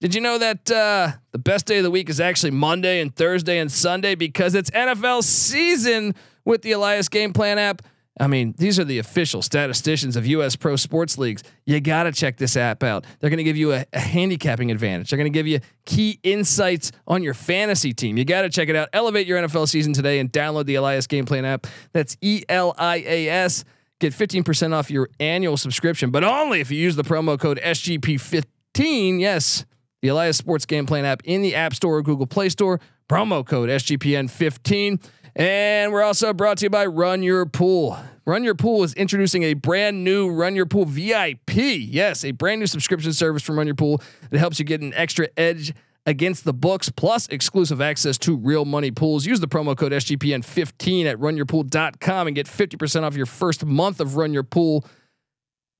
Did 0.00 0.14
you 0.14 0.22
know 0.22 0.38
that 0.38 0.70
uh, 0.70 1.12
the 1.32 1.38
best 1.38 1.66
day 1.66 1.78
of 1.78 1.84
the 1.84 1.90
week 1.90 2.08
is 2.08 2.20
actually 2.20 2.52
Monday 2.52 3.00
and 3.02 3.14
Thursday 3.14 3.58
and 3.58 3.70
Sunday 3.70 4.14
because 4.14 4.54
it's 4.54 4.70
NFL 4.70 5.22
season 5.22 6.14
with 6.44 6.62
the 6.62 6.72
Elias 6.72 7.08
Game 7.10 7.34
Plan 7.34 7.58
app? 7.58 7.82
I 8.20 8.26
mean, 8.26 8.54
these 8.58 8.78
are 8.78 8.84
the 8.84 8.98
official 8.98 9.40
statisticians 9.40 10.14
of 10.14 10.26
U.S. 10.26 10.54
pro 10.54 10.76
sports 10.76 11.16
leagues. 11.16 11.42
You 11.64 11.80
got 11.80 12.02
to 12.02 12.12
check 12.12 12.36
this 12.36 12.54
app 12.54 12.82
out. 12.82 13.06
They're 13.18 13.30
going 13.30 13.38
to 13.38 13.44
give 13.44 13.56
you 13.56 13.72
a, 13.72 13.86
a, 13.94 13.98
handicapping 13.98 14.70
advantage. 14.70 15.08
They're 15.08 15.16
going 15.16 15.32
to 15.32 15.36
give 15.36 15.46
you 15.46 15.60
key 15.86 16.20
insights 16.22 16.92
on 17.06 17.22
your 17.22 17.32
fantasy 17.32 17.94
team. 17.94 18.18
You 18.18 18.26
got 18.26 18.42
to 18.42 18.50
check 18.50 18.68
it 18.68 18.76
out. 18.76 18.90
Elevate 18.92 19.26
your 19.26 19.40
NFL 19.40 19.68
season 19.68 19.94
today 19.94 20.18
and 20.18 20.30
download 20.30 20.66
the 20.66 20.74
Elias 20.74 21.06
Game 21.06 21.24
Plan 21.24 21.46
app. 21.46 21.66
That's 21.92 22.18
E 22.20 22.42
L 22.50 22.74
I 22.76 22.96
A 22.96 23.28
S. 23.28 23.64
Get 24.00 24.12
15% 24.12 24.74
off 24.74 24.90
your 24.90 25.08
annual 25.18 25.56
subscription, 25.56 26.10
but 26.10 26.22
only 26.22 26.60
if 26.60 26.70
you 26.70 26.78
use 26.78 26.96
the 26.96 27.04
promo 27.04 27.38
code 27.38 27.58
SGP15. 27.62 29.20
Yes, 29.20 29.64
the 30.02 30.08
Elias 30.08 30.36
Sports 30.36 30.66
Game 30.66 30.84
Plan 30.84 31.06
app 31.06 31.22
in 31.24 31.42
the 31.42 31.54
App 31.54 31.74
Store 31.74 31.96
or 31.96 32.02
Google 32.02 32.26
Play 32.26 32.50
Store. 32.50 32.80
Promo 33.08 33.46
code 33.46 33.68
SGPN15. 33.70 35.02
And 35.36 35.92
we're 35.92 36.02
also 36.02 36.32
brought 36.32 36.58
to 36.58 36.66
you 36.66 36.70
by 36.70 36.86
Run 36.86 37.22
Your 37.22 37.46
Pool. 37.46 37.98
Run 38.26 38.44
Your 38.44 38.54
Pool 38.54 38.82
is 38.82 38.92
introducing 38.94 39.44
a 39.44 39.54
brand 39.54 40.04
new 40.04 40.30
Run 40.30 40.54
Your 40.54 40.66
Pool 40.66 40.84
VIP. 40.84 41.54
Yes, 41.54 42.24
a 42.24 42.32
brand 42.32 42.60
new 42.60 42.66
subscription 42.66 43.12
service 43.12 43.42
from 43.42 43.56
Run 43.56 43.66
Your 43.66 43.74
Pool 43.74 44.02
that 44.30 44.38
helps 44.38 44.58
you 44.58 44.64
get 44.64 44.80
an 44.82 44.92
extra 44.94 45.28
edge 45.36 45.72
against 46.06 46.44
the 46.44 46.52
books 46.52 46.88
plus 46.88 47.28
exclusive 47.28 47.80
access 47.80 48.18
to 48.18 48.36
real 48.36 48.64
money 48.64 48.90
pools. 48.90 49.26
Use 49.26 49.40
the 49.40 49.48
promo 49.48 49.76
code 49.76 49.92
SGPN15 49.92 51.06
at 51.06 51.18
runyourpool.com 51.18 52.26
and 52.26 52.36
get 52.36 52.46
50% 52.46 53.02
off 53.02 53.16
your 53.16 53.26
first 53.26 53.64
month 53.64 54.00
of 54.00 54.16
Run 54.16 54.32
Your 54.32 54.42
Pool. 54.42 54.84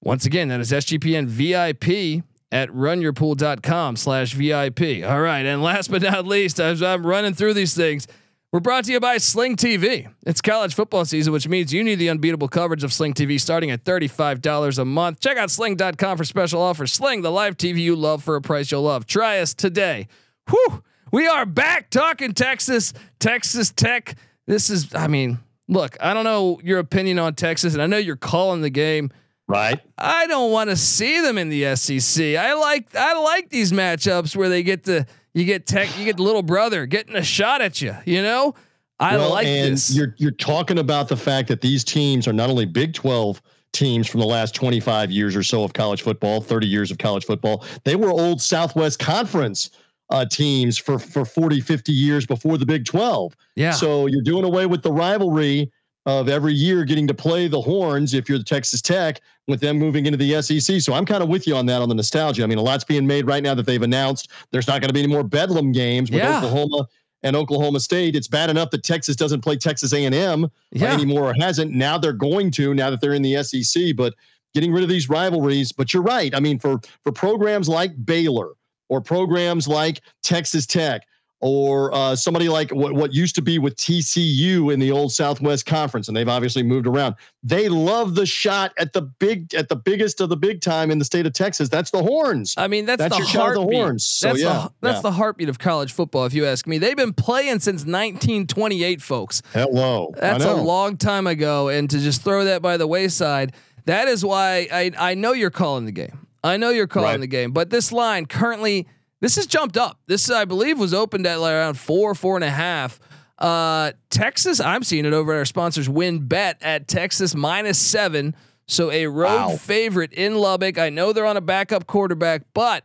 Once 0.02 0.24
again, 0.24 0.48
that 0.48 0.60
is 0.60 0.72
SGPN 0.72 1.26
VIP 1.26 2.24
at 2.52 2.68
runyourpool.com 2.70 3.96
slash 3.96 4.32
VIP. 4.32 5.04
All 5.04 5.20
right. 5.20 5.44
And 5.44 5.62
last 5.62 5.90
but 5.90 6.02
not 6.02 6.26
least, 6.26 6.58
as 6.58 6.82
I'm 6.82 7.06
running 7.06 7.34
through 7.34 7.54
these 7.54 7.74
things, 7.74 8.06
we're 8.52 8.60
brought 8.60 8.84
to 8.84 8.92
you 8.92 8.98
by 8.98 9.18
Sling 9.18 9.56
TV. 9.56 10.12
It's 10.26 10.40
college 10.40 10.74
football 10.74 11.04
season, 11.04 11.32
which 11.32 11.46
means 11.46 11.72
you 11.72 11.84
need 11.84 11.96
the 11.96 12.10
unbeatable 12.10 12.48
coverage 12.48 12.82
of 12.82 12.92
Sling 12.92 13.14
TV 13.14 13.40
starting 13.40 13.70
at 13.70 13.84
$35 13.84 14.78
a 14.78 14.84
month. 14.84 15.20
Check 15.20 15.36
out 15.36 15.50
sling.com 15.50 16.16
for 16.16 16.24
special 16.24 16.60
offers. 16.60 16.92
Sling, 16.92 17.22
the 17.22 17.30
live 17.30 17.56
TV 17.56 17.78
you 17.78 17.94
love 17.94 18.24
for 18.24 18.34
a 18.34 18.42
price 18.42 18.70
you'll 18.72 18.82
love. 18.82 19.06
Try 19.06 19.38
us 19.38 19.54
today. 19.54 20.08
Whew. 20.48 20.82
We 21.12 21.28
are 21.28 21.46
back 21.46 21.90
talking 21.90 22.32
Texas, 22.32 22.92
Texas 23.20 23.70
Tech. 23.70 24.16
This 24.46 24.68
is, 24.68 24.94
I 24.94 25.06
mean, 25.06 25.38
look, 25.68 25.96
I 26.00 26.12
don't 26.12 26.24
know 26.24 26.60
your 26.64 26.80
opinion 26.80 27.20
on 27.20 27.34
Texas, 27.34 27.74
and 27.74 27.82
I 27.82 27.86
know 27.86 27.98
you're 27.98 28.16
calling 28.16 28.62
the 28.62 28.70
game. 28.70 29.10
Right. 29.46 29.80
I 29.98 30.28
don't 30.28 30.52
want 30.52 30.70
to 30.70 30.76
see 30.76 31.20
them 31.20 31.36
in 31.36 31.48
the 31.48 31.74
SEC. 31.74 32.36
I 32.36 32.54
like 32.54 32.94
I 32.94 33.14
like 33.14 33.48
these 33.48 33.72
matchups 33.72 34.36
where 34.36 34.48
they 34.48 34.62
get 34.62 34.84
to 34.84 35.06
you 35.34 35.44
get 35.44 35.66
tech, 35.66 35.98
you 35.98 36.04
get 36.04 36.18
little 36.18 36.42
brother 36.42 36.86
getting 36.86 37.16
a 37.16 37.22
shot 37.22 37.60
at 37.60 37.80
you. 37.80 37.96
You 38.04 38.22
know, 38.22 38.54
I 38.98 39.16
well, 39.16 39.30
like 39.30 39.46
and 39.46 39.74
this. 39.74 39.94
You're 39.94 40.14
you're 40.18 40.30
talking 40.30 40.78
about 40.78 41.08
the 41.08 41.16
fact 41.16 41.48
that 41.48 41.60
these 41.60 41.84
teams 41.84 42.28
are 42.28 42.32
not 42.32 42.50
only 42.50 42.66
Big 42.66 42.94
Twelve 42.94 43.40
teams 43.72 44.08
from 44.08 44.18
the 44.20 44.26
last 44.26 44.52
25 44.54 45.12
years 45.12 45.36
or 45.36 45.44
so 45.44 45.62
of 45.62 45.72
college 45.72 46.02
football, 46.02 46.40
30 46.40 46.66
years 46.66 46.90
of 46.90 46.98
college 46.98 47.24
football. 47.24 47.64
They 47.84 47.94
were 47.94 48.10
old 48.10 48.42
Southwest 48.42 48.98
Conference 48.98 49.70
uh, 50.10 50.24
teams 50.24 50.76
for 50.76 50.98
for 50.98 51.24
40, 51.24 51.60
50 51.60 51.92
years 51.92 52.26
before 52.26 52.58
the 52.58 52.66
Big 52.66 52.84
12. 52.84 53.36
Yeah. 53.54 53.70
So 53.70 54.06
you're 54.06 54.22
doing 54.22 54.44
away 54.44 54.66
with 54.66 54.82
the 54.82 54.92
rivalry 54.92 55.70
of 56.06 56.28
every 56.28 56.54
year 56.54 56.84
getting 56.84 57.06
to 57.06 57.14
play 57.14 57.46
the 57.46 57.60
horns 57.60 58.14
if 58.14 58.28
you're 58.28 58.38
the 58.38 58.44
Texas 58.44 58.80
Tech 58.80 59.20
with 59.46 59.60
them 59.60 59.78
moving 59.78 60.06
into 60.06 60.16
the 60.16 60.40
SEC. 60.40 60.80
So 60.80 60.94
I'm 60.94 61.04
kind 61.04 61.22
of 61.22 61.28
with 61.28 61.46
you 61.46 61.54
on 61.54 61.66
that 61.66 61.82
on 61.82 61.88
the 61.88 61.94
nostalgia. 61.94 62.42
I 62.42 62.46
mean, 62.46 62.58
a 62.58 62.62
lot's 62.62 62.84
being 62.84 63.06
made 63.06 63.26
right 63.26 63.42
now 63.42 63.54
that 63.54 63.66
they've 63.66 63.82
announced 63.82 64.30
there's 64.50 64.66
not 64.66 64.80
going 64.80 64.88
to 64.88 64.94
be 64.94 65.02
any 65.02 65.12
more 65.12 65.22
Bedlam 65.22 65.72
games 65.72 66.10
with 66.10 66.22
yeah. 66.22 66.38
Oklahoma 66.38 66.86
and 67.22 67.36
Oklahoma 67.36 67.80
State. 67.80 68.16
It's 68.16 68.28
bad 68.28 68.48
enough 68.48 68.70
that 68.70 68.82
Texas 68.82 69.14
doesn't 69.14 69.42
play 69.42 69.56
Texas 69.56 69.92
A&M 69.92 70.50
yeah. 70.72 70.92
anymore 70.92 71.30
or 71.30 71.34
hasn't. 71.34 71.72
Now 71.72 71.98
they're 71.98 72.12
going 72.12 72.50
to 72.52 72.72
now 72.72 72.90
that 72.90 73.00
they're 73.00 73.12
in 73.12 73.22
the 73.22 73.42
SEC, 73.42 73.94
but 73.94 74.14
getting 74.54 74.72
rid 74.72 74.82
of 74.82 74.88
these 74.88 75.08
rivalries. 75.10 75.70
But 75.72 75.92
you're 75.92 76.02
right. 76.02 76.34
I 76.34 76.40
mean, 76.40 76.58
for 76.58 76.80
for 77.02 77.12
programs 77.12 77.68
like 77.68 77.92
Baylor 78.04 78.52
or 78.88 79.00
programs 79.00 79.68
like 79.68 80.00
Texas 80.22 80.66
Tech 80.66 81.02
or 81.40 81.92
uh, 81.94 82.14
somebody 82.14 82.48
like 82.48 82.70
what, 82.70 82.92
what 82.92 83.14
used 83.14 83.34
to 83.34 83.42
be 83.42 83.58
with 83.58 83.74
TCU 83.76 84.72
in 84.72 84.78
the 84.78 84.90
old 84.90 85.12
Southwest 85.12 85.64
Conference, 85.64 86.08
and 86.08 86.16
they've 86.16 86.28
obviously 86.28 86.62
moved 86.62 86.86
around. 86.86 87.14
They 87.42 87.68
love 87.68 88.14
the 88.14 88.26
shot 88.26 88.72
at 88.78 88.92
the 88.92 89.02
big 89.02 89.54
at 89.54 89.68
the 89.68 89.76
biggest 89.76 90.20
of 90.20 90.28
the 90.28 90.36
big 90.36 90.60
time 90.60 90.90
in 90.90 90.98
the 90.98 91.04
state 91.04 91.26
of 91.26 91.32
Texas. 91.32 91.68
That's 91.68 91.90
the 91.90 92.02
horns. 92.02 92.54
I 92.58 92.68
mean, 92.68 92.84
that's, 92.84 93.00
that's 93.00 93.16
the 93.16 93.24
heartbeat. 93.24 93.70
The 93.70 93.76
horns. 93.76 94.04
So 94.04 94.28
that's 94.28 94.40
yeah, 94.40 94.52
the, 94.52 94.72
that's 94.80 94.96
yeah. 94.96 95.02
the 95.02 95.12
heartbeat 95.12 95.48
of 95.48 95.58
college 95.58 95.92
football. 95.92 96.26
If 96.26 96.34
you 96.34 96.44
ask 96.44 96.66
me, 96.66 96.78
they've 96.78 96.96
been 96.96 97.14
playing 97.14 97.60
since 97.60 97.80
1928, 97.80 99.00
folks. 99.00 99.42
Hello, 99.54 100.12
that's 100.16 100.44
a 100.44 100.54
long 100.54 100.98
time 100.98 101.26
ago, 101.26 101.68
and 101.68 101.88
to 101.88 101.98
just 101.98 102.22
throw 102.22 102.44
that 102.44 102.60
by 102.60 102.76
the 102.76 102.86
wayside, 102.86 103.54
that 103.86 104.08
is 104.08 104.24
why 104.24 104.68
I 104.70 104.92
I 104.98 105.14
know 105.14 105.32
you're 105.32 105.50
calling 105.50 105.86
the 105.86 105.92
game. 105.92 106.26
I 106.42 106.56
know 106.56 106.70
you're 106.70 106.86
calling 106.86 107.10
right. 107.10 107.20
the 107.20 107.26
game, 107.26 107.52
but 107.52 107.70
this 107.70 107.92
line 107.92 108.26
currently 108.26 108.86
this 109.20 109.36
has 109.36 109.46
jumped 109.46 109.76
up. 109.76 109.98
This, 110.06 110.30
I 110.30 110.44
believe, 110.44 110.78
was 110.78 110.94
opened 110.94 111.26
at 111.26 111.40
like 111.40 111.52
around 111.52 111.78
four, 111.78 112.14
four 112.14 112.36
and 112.36 112.44
a 112.44 112.50
half. 112.50 112.98
Uh, 113.38 113.92
Texas, 114.10 114.60
I'm 114.60 114.82
seeing 114.82 115.06
it 115.06 115.12
over 115.12 115.32
at 115.32 115.38
our 115.38 115.44
sponsors. 115.44 115.88
WynnBET 115.88 116.56
at 116.60 116.88
Texas 116.88 117.34
minus 117.34 117.78
seven. 117.78 118.34
So 118.66 118.90
a 118.92 119.06
road 119.06 119.36
wow. 119.36 119.56
favorite 119.56 120.12
in 120.12 120.36
Lubbock. 120.36 120.78
I 120.78 120.90
know 120.90 121.12
they're 121.12 121.26
on 121.26 121.36
a 121.36 121.40
backup 121.40 121.86
quarterback, 121.86 122.42
but 122.54 122.84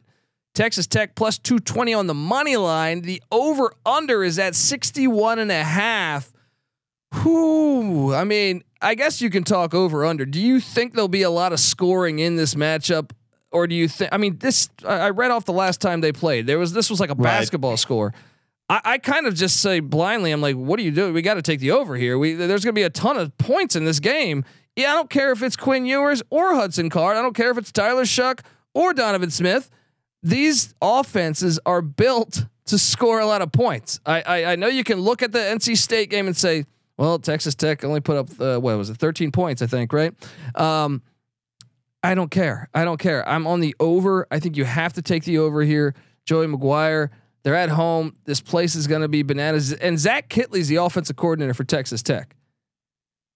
Texas 0.56 0.88
Tech 0.88 1.16
plus 1.16 1.38
220 1.38 1.94
on 1.94 2.08
the 2.08 2.14
money 2.14 2.56
line. 2.56 3.02
The 3.02 3.22
over 3.32 3.74
under 3.86 4.24
is 4.24 4.40
at 4.40 4.56
61 4.56 5.40
and 5.40 5.52
a 5.52 5.64
half. 5.64 6.32
I 8.14 8.24
mean, 8.24 8.64
I 8.82 8.96
guess 8.96 9.22
you 9.22 9.30
can 9.30 9.44
talk 9.44 9.74
over 9.74 10.06
under. 10.06 10.26
Do 10.26 10.42
you 10.42 10.60
think 10.60 10.94
there'll 10.94 11.08
be 11.08 11.22
a 11.22 11.30
lot 11.30 11.54
of 11.54 11.60
scoring 11.60 12.20
in 12.20 12.36
this 12.36 12.56
matchup? 12.56 13.12
Or 13.56 13.68
do 13.68 13.74
you 13.74 13.88
think? 13.88 14.10
I 14.12 14.18
mean, 14.18 14.38
this 14.38 14.70
I 14.86 15.12
read 15.12 15.32
off 15.32 15.46
the 15.46 15.54
last 15.54 15.80
time 15.80 16.02
they 16.02 16.12
played. 16.12 16.46
There 16.46 16.60
was 16.60 16.74
this 16.74 16.90
was 16.90 17.00
like 17.00 17.10
a 17.10 17.14
right. 17.14 17.24
basketball 17.24 17.78
score. 17.78 18.14
I, 18.70 18.82
I, 18.84 18.98
kind 18.98 19.28
of 19.28 19.34
just 19.34 19.62
say 19.62 19.80
blindly, 19.80 20.32
I'm 20.32 20.42
like, 20.42 20.56
what 20.56 20.78
are 20.78 20.82
you 20.82 20.92
doing? 20.92 21.14
We 21.14 21.22
got 21.22 21.36
to 21.36 21.42
take 21.42 21.62
the 21.62 21.72
over 21.72 21.96
here. 21.96 22.18
We 22.18 22.34
there's 22.34 22.66
gonna 22.66 22.74
be 22.74 22.84
a 22.84 22.90
ton 22.90 23.16
of 23.16 23.38
points 23.38 23.78
in 23.78 23.86
this 23.86 24.02
game. 24.02 24.44
Yeah, 24.76 24.92
I 24.92 24.96
don't 24.96 25.10
care 25.10 25.32
if 25.32 25.42
it's 25.42 25.56
Quinn 25.56 25.86
Ewers 25.86 26.22
or 26.30 26.54
Hudson 26.54 26.90
Card. 26.90 27.16
I 27.16 27.22
don't 27.22 27.34
care 27.34 27.50
if 27.50 27.58
it's 27.58 27.72
Tyler 27.72 28.04
Shough 28.04 28.42
or 28.74 28.94
Donovan 28.94 29.32
Smith. 29.32 29.72
These 30.22 30.76
offenses 30.82 31.58
are 31.66 31.82
built 31.82 32.46
to 32.66 32.78
score 32.78 33.22
a 33.22 33.26
lot 33.26 33.42
of 33.42 33.54
points. 33.54 34.02
I, 34.06 34.22
I, 34.22 34.46
I 34.52 34.56
know 34.58 34.68
you 34.68 34.84
can 34.84 35.00
look 35.00 35.24
at 35.24 35.32
the 35.32 35.40
NC 35.40 35.78
State 35.78 36.10
game 36.10 36.28
and 36.28 36.36
say, 36.36 36.66
Well, 36.98 37.20
Texas 37.20 37.56
Tech 37.56 37.86
only 37.86 38.02
put 38.02 38.18
up 38.18 38.42
uh, 38.42 38.60
what 38.60 38.78
was 38.78 38.90
it, 38.90 38.98
13 38.98 39.32
points, 39.32 39.62
I 39.62 39.68
think, 39.68 39.94
right? 39.94 40.14
Um, 40.56 41.02
I 42.06 42.16
don't 42.16 42.32
care. 42.32 42.70
I 42.74 42.86
don't 42.86 43.00
care. 43.00 43.28
I'm 43.28 43.48
on 43.48 43.60
the 43.60 43.76
over. 43.80 44.28
I 44.32 44.40
think 44.40 44.58
you 44.58 44.66
have 44.66 44.94
to 44.94 45.02
take 45.02 45.24
the 45.24 45.40
over 45.40 45.64
here. 45.64 45.96
Joey 46.26 46.48
McGuire. 46.48 47.10
They're 47.44 47.56
at 47.56 47.70
home. 47.70 48.16
This 48.26 48.42
place 48.42 48.76
is 48.76 48.88
going 48.88 49.02
to 49.02 49.08
be 49.08 49.22
bananas. 49.22 49.74
And 49.74 50.00
Zach 50.00 50.30
Kittley's 50.30 50.68
the 50.68 50.78
offensive 50.78 51.16
coordinator 51.16 51.54
for 51.54 51.64
Texas 51.64 52.02
Tech. 52.02 52.36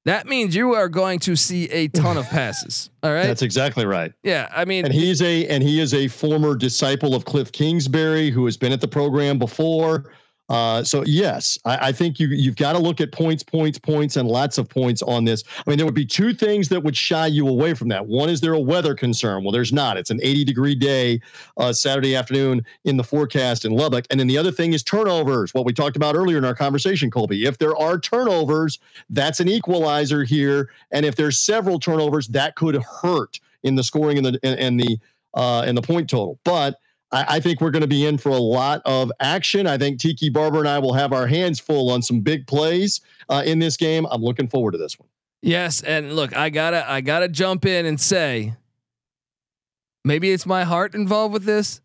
That 0.05 0.27
means 0.27 0.55
you 0.55 0.73
are 0.73 0.89
going 0.89 1.19
to 1.19 1.36
see 1.36 1.65
a 1.69 1.88
ton 1.89 2.17
of 2.17 2.27
passes. 2.29 2.89
All 3.03 3.12
right. 3.12 3.27
That's 3.27 3.41
exactly 3.41 3.86
right. 3.86 4.13
Yeah. 4.23 4.47
I 4.51 4.65
mean, 4.65 4.86
and 4.86 4.93
he's 4.93 5.21
a 5.21 5.45
and 5.47 5.62
he 5.62 5.79
is 5.79 5.93
a 5.93 6.08
former 6.08 6.55
disciple 6.55 7.13
of 7.13 7.25
Cliff 7.25 7.51
Kingsbury, 7.51 8.32
who 8.32 8.45
has 8.45 8.58
been 8.58 8.71
at 8.71 8.82
the 8.82 8.88
program 8.88 9.38
before. 9.38 10.12
Uh, 10.49 10.83
so 10.83 11.03
yes, 11.05 11.59
I, 11.63 11.89
I, 11.89 11.91
think 11.91 12.19
you 12.19 12.27
you've 12.27 12.55
got 12.55 12.73
to 12.73 12.79
look 12.79 12.99
at 12.99 13.12
points, 13.12 13.43
points, 13.43 13.77
points, 13.77 14.15
and 14.17 14.27
lots 14.27 14.57
of 14.57 14.67
points 14.67 15.03
on 15.03 15.23
this. 15.23 15.43
I 15.65 15.69
mean, 15.69 15.77
there 15.77 15.85
would 15.85 15.93
be 15.93 16.07
two 16.07 16.33
things 16.33 16.69
that 16.69 16.83
would 16.83 16.97
shy 16.97 17.27
you 17.27 17.47
away 17.47 17.75
from 17.75 17.88
that. 17.89 18.07
One 18.07 18.29
is 18.29 18.41
there 18.41 18.53
a 18.53 18.59
weather 18.59 18.95
concern? 18.95 19.43
Well, 19.43 19.51
there's 19.51 19.71
not. 19.71 19.97
It's 19.97 20.09
an 20.09 20.19
80 20.23 20.43
degree 20.45 20.73
day, 20.73 21.21
uh, 21.57 21.71
Saturday 21.71 22.15
afternoon 22.15 22.65
in 22.83 22.97
the 22.97 23.03
forecast 23.03 23.63
in 23.63 23.73
Lubbock. 23.73 24.07
And 24.09 24.19
then 24.19 24.25
the 24.25 24.39
other 24.39 24.51
thing 24.51 24.73
is 24.73 24.81
turnovers. 24.81 25.53
What 25.53 25.65
we 25.65 25.73
talked 25.73 25.95
about 25.95 26.15
earlier 26.15 26.39
in 26.39 26.45
our 26.45 26.55
conversation, 26.55 27.12
Colby. 27.12 27.45
If 27.45 27.59
there 27.59 27.77
are 27.77 27.99
turnovers, 27.99 28.79
that's 29.12 29.39
an 29.39 29.49
equalizer 29.49 30.23
here. 30.23 30.71
And 30.91 31.05
if 31.05 31.15
there's 31.15 31.38
several 31.38 31.79
turnovers, 31.79 32.27
that 32.29 32.55
could 32.55 32.75
hurt 33.01 33.39
in 33.62 33.75
the 33.75 33.83
scoring 33.83 34.17
and 34.17 34.25
the 34.25 34.39
and, 34.41 34.59
and 34.59 34.79
the 34.79 34.97
uh, 35.35 35.62
and 35.62 35.77
the 35.77 35.81
point 35.81 36.09
total. 36.09 36.39
But 36.43 36.79
I, 37.11 37.25
I 37.27 37.39
think 37.39 37.61
we're 37.61 37.71
going 37.71 37.81
to 37.81 37.87
be 37.87 38.05
in 38.05 38.17
for 38.17 38.29
a 38.29 38.37
lot 38.37 38.81
of 38.85 39.11
action. 39.19 39.67
I 39.67 39.77
think 39.77 39.99
Tiki 39.99 40.29
Barber 40.29 40.59
and 40.59 40.67
I 40.67 40.79
will 40.79 40.93
have 40.93 41.13
our 41.13 41.27
hands 41.27 41.59
full 41.59 41.89
on 41.91 42.01
some 42.01 42.21
big 42.21 42.47
plays 42.47 43.01
uh, 43.29 43.43
in 43.45 43.59
this 43.59 43.77
game. 43.77 44.05
I'm 44.09 44.21
looking 44.21 44.47
forward 44.47 44.71
to 44.71 44.77
this 44.77 44.99
one. 44.99 45.07
Yes, 45.41 45.81
and 45.81 46.13
look, 46.13 46.35
I 46.35 46.49
gotta 46.49 46.89
I 46.89 46.99
gotta 46.99 47.29
jump 47.29 47.65
in 47.65 47.85
and 47.85 47.99
say, 47.99 48.55
maybe 50.03 50.31
it's 50.31 50.45
my 50.45 50.65
heart 50.65 50.93
involved 50.95 51.33
with 51.33 51.45
this, 51.45 51.79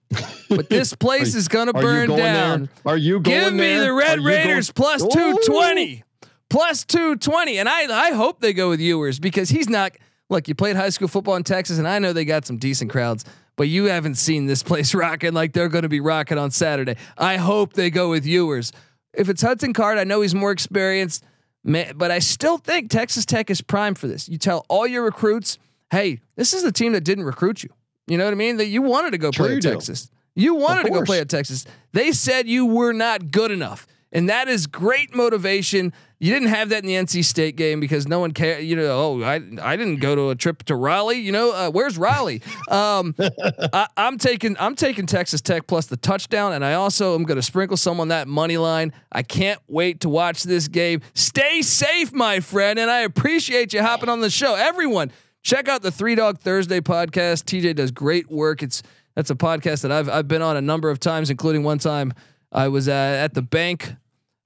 but 0.49 0.69
this 0.69 0.93
place 1.01 1.35
you, 1.35 1.39
is 1.39 1.47
gonna 1.47 1.73
burn 1.73 2.09
down. 2.09 2.69
There? 2.83 2.95
Are 2.95 2.97
you 2.97 3.21
going? 3.21 3.39
To 3.39 3.45
Give 3.45 3.53
me 3.53 3.59
there? 3.61 3.85
the 3.85 3.93
Red 3.93 4.21
Raiders 4.21 4.73
plus 4.73 5.07
two 5.07 5.39
twenty, 5.47 6.03
plus 6.51 6.85
two 6.85 7.15
twenty, 7.15 7.59
and 7.59 7.69
I 7.69 8.09
I 8.09 8.11
hope 8.11 8.41
they 8.41 8.53
go 8.53 8.71
with 8.71 8.81
Ewers 8.81 9.21
because 9.21 9.51
he's 9.51 9.69
not. 9.69 9.93
Look, 10.31 10.49
you 10.49 10.57
played 10.57 10.75
high 10.75 10.89
school 10.89 11.07
football 11.07 11.37
in 11.37 11.45
Texas, 11.45 11.79
and 11.79 11.87
I 11.87 12.01
know 12.01 12.13
they 12.13 12.25
got 12.25 12.47
some 12.47 12.57
decent 12.57 12.91
crowds 12.91 13.25
but 13.57 13.69
you 13.69 13.85
haven't 13.85 14.17
seen 14.17 14.47
this 14.47 14.63
place 14.63 14.95
rocking 14.95 15.33
like 15.33 15.53
they're 15.53 15.69
going 15.69 15.83
to 15.83 15.89
be 15.89 16.01
rocking 16.01 16.39
on 16.39 16.51
Saturday. 16.51 16.97
I 17.17 17.37
hope 17.37 17.75
they 17.75 17.91
go 17.91 18.11
with 18.11 18.27
Ewers. 18.27 18.73
If 19.13 19.29
it's 19.29 19.43
Hudson 19.43 19.73
Card, 19.73 19.99
I 19.99 20.05
know 20.05 20.21
he's 20.21 20.35
more 20.35 20.51
experienced, 20.51 21.25
but 21.65 22.11
I 22.11 22.19
still 22.19 22.59
think 22.59 22.91
Texas 22.91 23.25
Tech 23.25 23.51
is 23.51 23.61
prime 23.61 23.95
for 23.95 24.07
this. 24.07 24.29
You 24.29 24.39
tell 24.39 24.67
all 24.69 24.87
your 24.87 25.05
recruits, 25.05 25.59
hey, 25.91 26.21
this 26.37 26.53
is 26.53 26.63
the 26.63 26.73
team 26.73 26.93
that 26.93 27.05
didn't 27.05 27.25
recruit 27.25 27.63
you. 27.63 27.71
You 28.07 28.19
know 28.19 28.25
what 28.25 28.33
I 28.33 28.37
mean? 28.37 28.59
That 28.59 28.67
you 28.67 28.83
wanted 28.83 29.13
to 29.13 29.19
go 29.19 29.31
sure 29.31 29.47
play 29.47 29.57
at 29.57 29.63
Texas. 29.63 30.11
You 30.35 30.57
wanted 30.57 30.85
to 30.85 30.91
go 30.91 31.03
play 31.03 31.21
at 31.21 31.29
Texas. 31.29 31.65
They 31.93 32.13
said 32.13 32.49
you 32.49 32.67
were 32.67 32.93
not 32.93 33.31
good 33.31 33.51
enough. 33.51 33.87
And 34.15 34.29
that 34.29 34.47
is 34.47 34.69
great 34.69 35.13
motivation. 35.13 35.93
You 36.21 36.33
didn't 36.33 36.49
have 36.49 36.69
that 36.69 36.85
in 36.85 36.87
the 36.87 36.95
NC 36.95 37.25
State 37.25 37.57
game 37.57 37.81
because 37.81 38.07
no 38.07 38.21
one 38.21 38.31
cared. 38.31 38.63
You 38.63 38.77
know, 38.77 38.87
oh, 38.87 39.23
I 39.25 39.41
I 39.61 39.77
didn't 39.77 39.97
go 39.97 40.15
to 40.15 40.31
a 40.31 40.37
trip 40.37 40.63
to 40.65 40.77
Raleigh. 40.77 41.19
You 41.19 41.33
know, 41.33 41.51
uh, 41.51 41.71
where's 41.71 41.99
Raleigh? 41.99 42.41
Um, 42.71 43.17
I, 43.73 43.89
am 43.97 44.17
taking 44.17 44.57
I'm 44.61 44.77
taking 44.77 45.07
Texas 45.07 45.41
Tech 45.41 45.67
plus 45.67 45.87
the 45.87 45.97
touchdown, 45.97 46.53
and 46.53 46.65
I 46.65 46.75
also 46.75 47.17
am 47.17 47.25
going 47.25 47.37
to 47.37 47.43
sprinkle 47.43 47.77
some 47.77 47.99
on 47.99 48.09
that 48.09 48.29
money 48.29 48.57
line. 48.57 48.93
I 49.11 49.25
can't 49.25 49.61
wait 49.67 50.01
to 50.01 50.09
watch 50.09 50.45
this 50.45 50.69
game. 50.69 51.01
Stay 51.15 51.61
safe, 51.61 52.13
my 52.13 52.39
friend, 52.39 52.79
and 52.79 52.91
I 52.91 53.01
appreciate 53.01 53.73
you 53.73 53.83
hopping 53.83 54.09
on 54.09 54.21
the 54.21 54.31
show. 54.31 54.55
Everyone, 54.55 55.11
check 55.43 55.69
out 55.69 55.83
the 55.83 55.91
Three 55.91 56.15
Dog 56.15 56.39
Thursday 56.39 56.81
podcast. 56.81 57.45
TJ 57.45 57.75
does 57.75 57.91
great 57.91 58.31
work. 58.31 58.63
It's 58.63 58.85
that's 59.17 59.31
a 59.31 59.37
podcast 59.37 59.83
that 59.83 59.91
I've 59.91 60.09
I've 60.09 60.29
been 60.29 60.43
on 60.43 60.57
a 60.57 60.63
number 60.63 60.89
of 60.89 61.01
times, 61.01 61.31
including 61.31 61.65
one 61.65 61.79
time 61.79 62.15
I 62.53 62.69
was 62.69 62.89
uh, 62.89 62.93
at 62.93 63.35
the 63.35 63.43
bank 63.43 63.97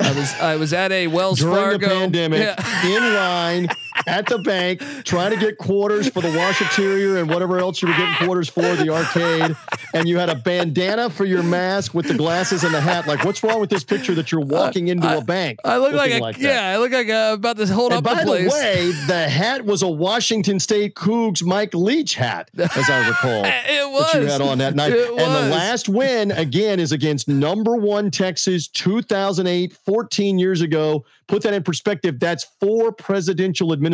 I 0.01 0.13
was 0.13 0.35
I 0.41 0.57
was 0.57 0.73
at 0.73 0.93
a 0.93 1.07
Wells 1.07 1.41
During 1.41 1.55
Fargo 1.55 1.79
the 1.79 1.95
pandemic 1.95 2.41
yeah. 2.41 2.87
in 2.87 3.15
line 3.15 3.69
at 4.07 4.27
the 4.27 4.39
bank 4.39 4.81
trying 5.05 5.31
to 5.31 5.37
get 5.37 5.59
quarters 5.59 6.09
for 6.09 6.21
the 6.21 6.29
washateria 6.29 7.21
and 7.21 7.29
whatever 7.29 7.59
else 7.59 7.83
you 7.83 7.89
were 7.89 7.95
getting 7.95 8.15
quarters 8.27 8.49
for 8.49 8.63
the 8.77 8.89
arcade 8.89 9.57
and 9.95 10.09
you 10.09 10.19
had 10.19 10.29
a 10.29 10.35
bandana 10.35 11.11
for 11.11 11.25
your 11.25 11.43
mask 11.43 11.95
with 11.95 12.07
the 12.07 12.15
glasses 12.15 12.65
and 12.65 12.73
the 12.73 12.81
hat 12.81 13.07
like 13.07 13.25
what's 13.25 13.43
wrong 13.43 13.61
with 13.61 13.71
this 13.71 13.85
picture 13.85 14.15
that 14.15 14.31
you're 14.31 14.41
walking 14.41 14.89
into 14.89 15.07
I, 15.07 15.17
a 15.17 15.21
bank 15.21 15.59
I 15.65 15.79
look 15.79 15.93
like, 15.93 16.13
a, 16.13 16.19
like 16.19 16.39
yeah 16.39 16.69
I 16.69 16.79
look 16.79 16.93
like 16.93 17.09
I'm 17.09 17.35
about 17.35 17.57
to 17.57 17.67
hold 17.67 17.93
and 17.93 18.07
up 18.07 18.17
by 18.17 18.25
the 18.25 18.31
way 18.31 18.93
the 19.07 19.29
hat 19.29 19.65
was 19.65 19.83
a 19.83 19.89
Washington 19.89 20.61
State 20.61 20.95
Cougs 20.95 21.43
Mike 21.43 21.75
Leach 21.75 22.15
hat 22.15 22.51
as 22.57 22.91
I 22.91 23.09
recall 23.09 23.45
it 23.45 23.91
was 23.91 24.13
that 24.13 24.23
you 24.23 24.29
had 24.29 24.41
on 24.41 24.59
that 24.59 24.75
night 24.75 24.93
it 24.93 25.09
and 25.09 25.17
was. 25.17 25.45
the 25.45 25.51
last 25.51 25.89
win 25.89 26.31
again 26.33 26.81
is 26.81 26.93
against 26.93 27.29
number 27.29 27.77
one 27.77 28.11
Texas 28.11 28.69
2008 28.69 29.73
14 29.73 30.39
years 30.39 30.61
ago. 30.61 31.05
Put 31.27 31.43
that 31.43 31.53
in 31.53 31.63
perspective. 31.63 32.19
That's 32.19 32.45
four 32.59 32.91
presidential 32.91 33.73
administrations 33.73 33.88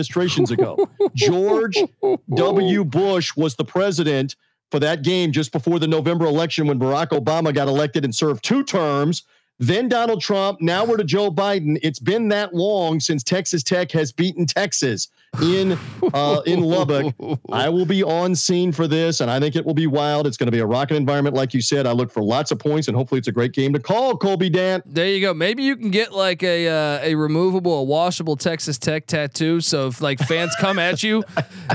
ago. 0.50 0.88
George 1.14 1.76
W. 2.34 2.84
Bush 2.84 3.36
was 3.36 3.56
the 3.56 3.64
president 3.64 4.36
for 4.70 4.80
that 4.80 5.02
game 5.02 5.32
just 5.32 5.52
before 5.52 5.78
the 5.78 5.86
November 5.86 6.24
election 6.26 6.66
when 6.66 6.78
Barack 6.78 7.08
Obama 7.08 7.54
got 7.54 7.68
elected 7.68 8.04
and 8.04 8.14
served 8.14 8.44
two 8.44 8.64
terms. 8.64 9.22
Then 9.58 9.88
Donald 9.88 10.20
Trump. 10.20 10.60
Now 10.60 10.84
we're 10.84 10.96
to 10.96 11.04
Joe 11.04 11.30
Biden. 11.30 11.78
It's 11.82 12.00
been 12.00 12.28
that 12.28 12.54
long 12.54 12.98
since 12.98 13.22
Texas 13.22 13.62
Tech 13.62 13.92
has 13.92 14.12
beaten 14.12 14.46
Texas 14.46 15.08
in 15.40 15.78
uh, 16.12 16.42
in 16.46 16.60
Lubbock. 16.60 17.14
I 17.52 17.68
will 17.68 17.86
be 17.86 18.02
on 18.02 18.34
scene 18.34 18.72
for 18.72 18.88
this, 18.88 19.20
and 19.20 19.30
I 19.30 19.38
think 19.38 19.54
it 19.54 19.64
will 19.64 19.74
be 19.74 19.86
wild. 19.86 20.26
It's 20.26 20.36
going 20.36 20.48
to 20.48 20.52
be 20.52 20.58
a 20.58 20.66
rocket 20.66 20.96
environment, 20.96 21.36
like 21.36 21.54
you 21.54 21.60
said. 21.60 21.86
I 21.86 21.92
look 21.92 22.10
for 22.10 22.22
lots 22.22 22.50
of 22.50 22.58
points, 22.58 22.88
and 22.88 22.96
hopefully, 22.96 23.20
it's 23.20 23.28
a 23.28 23.32
great 23.32 23.52
game 23.52 23.72
to 23.74 23.78
call. 23.78 24.16
Colby 24.16 24.50
Dant. 24.50 24.82
There 24.92 25.08
you 25.08 25.20
go. 25.20 25.32
Maybe 25.32 25.62
you 25.62 25.76
can 25.76 25.90
get 25.90 26.12
like 26.12 26.42
a 26.42 26.68
uh, 26.68 26.98
a 27.02 27.14
removable, 27.14 27.78
a 27.78 27.84
washable 27.84 28.36
Texas 28.36 28.76
Tech 28.76 29.06
tattoo. 29.06 29.60
So 29.60 29.86
if 29.86 30.00
like 30.00 30.18
fans 30.18 30.54
come 30.60 30.80
at 30.80 31.02
you, 31.02 31.22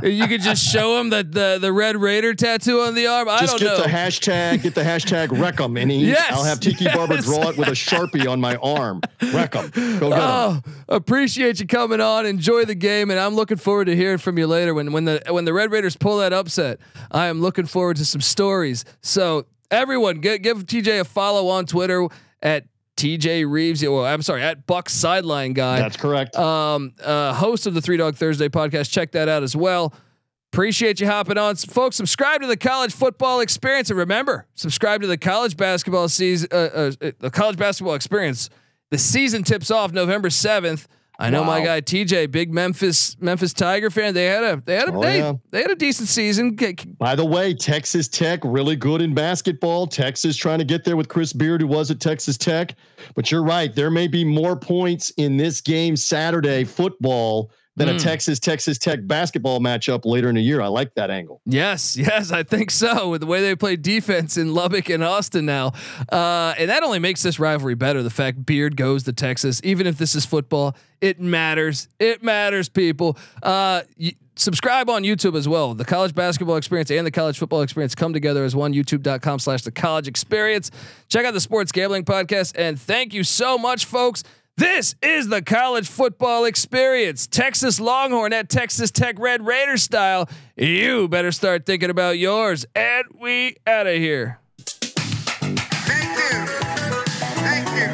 you 0.03 0.27
could 0.27 0.41
just 0.41 0.63
show 0.63 0.97
them 0.97 1.09
the 1.09 1.23
the, 1.23 1.57
the 1.61 1.71
Red 1.71 1.95
Raider 1.95 2.33
tattoo 2.33 2.81
on 2.81 2.93
the 2.93 3.07
arm. 3.07 3.29
I 3.29 3.39
just 3.39 3.57
don't 3.57 3.59
get 3.59 3.77
know. 3.77 3.83
the 3.83 3.89
hashtag. 3.89 4.63
Get 4.63 4.75
the 4.75 4.81
hashtag 4.81 5.29
and 5.81 5.91
he, 5.91 6.05
Yes, 6.09 6.31
I'll 6.31 6.43
have 6.43 6.59
Tiki 6.59 6.85
yes. 6.85 6.95
Barber 6.95 7.17
draw 7.17 7.49
it 7.49 7.57
with 7.57 7.68
a 7.69 7.73
sharpie 7.75 8.29
on 8.29 8.41
my 8.41 8.55
arm. 8.57 9.01
Wreck 9.33 9.55
'Em. 9.55 9.69
Go 9.99 10.09
get. 10.09 10.19
Oh, 10.19 10.61
appreciate 10.87 11.59
you 11.59 11.67
coming 11.67 12.01
on. 12.01 12.25
Enjoy 12.25 12.65
the 12.65 12.75
game, 12.75 13.09
and 13.11 13.19
I'm 13.19 13.35
looking 13.35 13.57
forward 13.57 13.85
to 13.85 13.95
hearing 13.95 14.17
from 14.17 14.37
you 14.37 14.47
later 14.47 14.73
when 14.73 14.91
when 14.91 15.05
the 15.05 15.21
when 15.29 15.45
the 15.45 15.53
Red 15.53 15.71
Raiders 15.71 15.95
pull 15.95 16.17
that 16.19 16.33
upset. 16.33 16.79
I 17.11 17.27
am 17.27 17.41
looking 17.41 17.65
forward 17.65 17.97
to 17.97 18.05
some 18.05 18.21
stories. 18.21 18.85
So 19.01 19.45
everyone, 19.71 20.19
give, 20.19 20.41
give 20.41 20.65
TJ 20.65 21.01
a 21.01 21.03
follow 21.05 21.47
on 21.49 21.65
Twitter 21.65 22.07
at 22.41 22.65
TJ 22.97 23.45
Rives. 23.49 23.81
Well, 23.83 24.05
I'm 24.05 24.21
sorry, 24.21 24.41
at 24.43 24.67
Buc 24.67 24.89
Sideline 24.89 25.53
Guy. 25.53 25.79
That's 25.79 25.95
correct. 25.97 26.35
um, 26.35 26.93
uh, 27.03 27.33
host 27.33 27.65
of 27.67 27.73
the 27.73 27.81
Three 27.81 27.97
Dog 27.97 28.15
Thursday 28.15 28.49
podcast. 28.49 28.91
Check 28.91 29.11
that 29.13 29.29
out 29.29 29.43
as 29.43 29.55
well. 29.55 29.93
Appreciate 30.51 30.99
you 30.99 31.05
hopping 31.07 31.37
on, 31.37 31.55
folks. 31.55 31.95
Subscribe 31.95 32.41
to 32.41 32.47
the 32.47 32.57
College 32.57 32.91
Football 32.93 33.39
Experience, 33.41 33.91
and 33.91 33.99
remember, 33.99 34.47
subscribe 34.55 35.01
to 35.01 35.07
the 35.07 35.17
College 35.17 35.55
Basketball 35.55 36.09
season, 36.09 36.49
uh, 36.51 36.91
uh, 37.01 37.11
the 37.19 37.29
College 37.31 37.57
Basketball 37.57 37.93
Experience. 37.93 38.49
The 38.89 38.97
season 38.97 39.43
tips 39.43 39.69
off 39.69 39.91
November 39.91 40.31
seventh. 40.31 40.87
I 41.21 41.29
know 41.29 41.43
my 41.43 41.63
guy 41.63 41.81
TJ, 41.81 42.31
big 42.31 42.51
Memphis 42.51 43.17
Memphis 43.19 43.53
Tiger 43.53 43.89
fan. 43.89 44.13
They 44.13 44.25
had 44.25 44.43
a 44.43 44.63
they 44.65 44.75
had 44.75 44.87
a 44.87 44.93
Oh, 44.93 45.01
they, 45.01 45.17
yeah. 45.19 45.33
they 45.51 45.61
had 45.61 45.69
a 45.69 45.75
decent 45.75 46.07
season. 46.07 46.57
By 46.97 47.13
the 47.15 47.25
way, 47.25 47.53
Texas 47.53 48.07
Tech 48.07 48.39
really 48.43 48.77
good 48.77 49.01
in 49.01 49.13
basketball. 49.13 49.85
Texas 49.85 50.37
trying 50.37 50.59
to 50.59 50.65
get 50.65 50.85
there 50.85 50.95
with 50.95 51.09
Chris 51.09 51.33
Beard, 51.33 51.59
who 51.61 51.67
was 51.67 51.91
at 51.91 51.99
Texas 51.99 52.37
Tech. 52.37 52.73
But 53.15 53.31
you're 53.31 53.43
right, 53.43 53.75
there 53.75 53.91
may 53.91 54.07
be 54.07 54.23
more 54.23 54.55
points 54.55 55.11
in 55.17 55.35
this 55.35 55.59
game 55.59 55.97
Saturday 55.97 56.63
football 56.63 57.51
than 57.79 57.89
a 57.89 57.93
Mm. 57.93 58.03
Texas 58.03 58.39
Texas 58.39 58.77
Tech 58.77 58.99
basketball 59.07 59.59
matchup 59.59 60.05
later 60.05 60.29
in 60.29 60.35
the 60.35 60.41
year. 60.41 60.61
I 60.61 60.67
like 60.67 60.93
that 60.93 61.09
angle. 61.09 61.41
Yes, 61.45 61.97
yes, 61.97 62.31
I 62.31 62.43
think 62.43 62.69
so. 62.69 63.09
With 63.09 63.21
the 63.21 63.27
way 63.27 63.41
they 63.41 63.55
play 63.55 63.75
defense 63.75 64.37
in 64.37 64.53
Lubbock 64.53 64.89
and 64.89 65.03
Austin 65.03 65.45
now, 65.45 65.71
uh, 66.11 66.53
and 66.59 66.69
that 66.69 66.83
only 66.83 66.99
makes 66.99 67.23
this 67.23 67.39
rivalry 67.39 67.73
better. 67.75 68.03
The 68.03 68.09
fact 68.11 68.45
Beard 68.45 68.77
goes 68.77 69.03
to 69.05 69.13
Texas, 69.13 69.59
even 69.63 69.87
if 69.87 69.97
this 69.97 70.13
is 70.13 70.25
football, 70.25 70.75
it 71.01 71.19
matters. 71.19 71.87
It 71.97 72.21
matters, 72.21 72.69
people. 72.69 73.17
Uh, 73.41 73.81
y- 73.99 74.13
subscribe 74.35 74.89
on 74.89 75.03
YouTube 75.03 75.35
as 75.35 75.47
well. 75.47 75.73
The 75.73 75.85
college 75.85 76.13
basketball 76.15 76.55
experience 76.57 76.91
and 76.91 77.05
the 77.07 77.11
college 77.11 77.37
football 77.37 77.61
experience 77.61 77.95
come 77.95 78.13
together 78.13 78.43
as 78.45 78.55
one. 78.55 78.73
YouTube.com 78.73 79.39
slash 79.39 79.61
the 79.63 79.71
college 79.71 80.07
experience. 80.07 80.71
Check 81.07 81.25
out 81.25 81.33
the 81.33 81.39
sports 81.41 81.71
gambling 81.71 82.03
podcast, 82.05 82.53
and 82.57 82.79
thank 82.79 83.13
you 83.13 83.23
so 83.23 83.57
much, 83.57 83.85
folks. 83.85 84.23
This 84.59 84.95
is 85.01 85.29
the 85.29 85.41
college 85.41 85.87
football 85.87 86.43
experience. 86.43 87.27
Texas 87.27 87.79
Longhorn 87.79 88.33
at 88.33 88.49
Texas 88.49 88.91
Tech 88.91 89.17
Red 89.17 89.47
Raider 89.47 89.77
style. 89.77 90.27
You 90.57 91.07
better 91.07 91.31
start 91.31 91.65
thinking 91.65 91.89
about 91.89 92.17
yours. 92.17 92.65
And 92.75 93.05
we 93.17 93.55
out 93.65 93.87
of 93.87 93.95
here. 93.95 94.37
Thank 94.59 96.11
you. 96.11 96.45
Thank 97.39 97.69
you. 97.69 97.87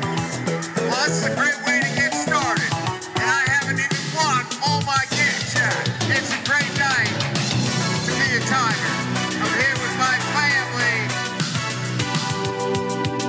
Well, 0.89 1.05
that's 1.05 1.23
a 1.27 1.35
great 1.35 1.53
way 1.67 1.81
to 1.85 1.89
get 1.93 2.15
started. 2.15 2.73
And 3.13 3.29
I 3.29 3.45
haven't 3.45 3.77
even 3.77 4.01
won 4.17 4.41
all 4.65 4.81
my 4.89 5.05
games 5.13 5.53
yet. 5.53 5.69
It's 6.17 6.33
a 6.33 6.41
great 6.49 6.73
night 6.81 7.13
to 8.05 8.09
be 8.09 8.37
a 8.37 8.39
Tiger. 8.41 8.93
I'm 9.37 9.53
here 9.53 9.77
with 9.85 9.95
my 10.01 10.17
family. 10.33 11.13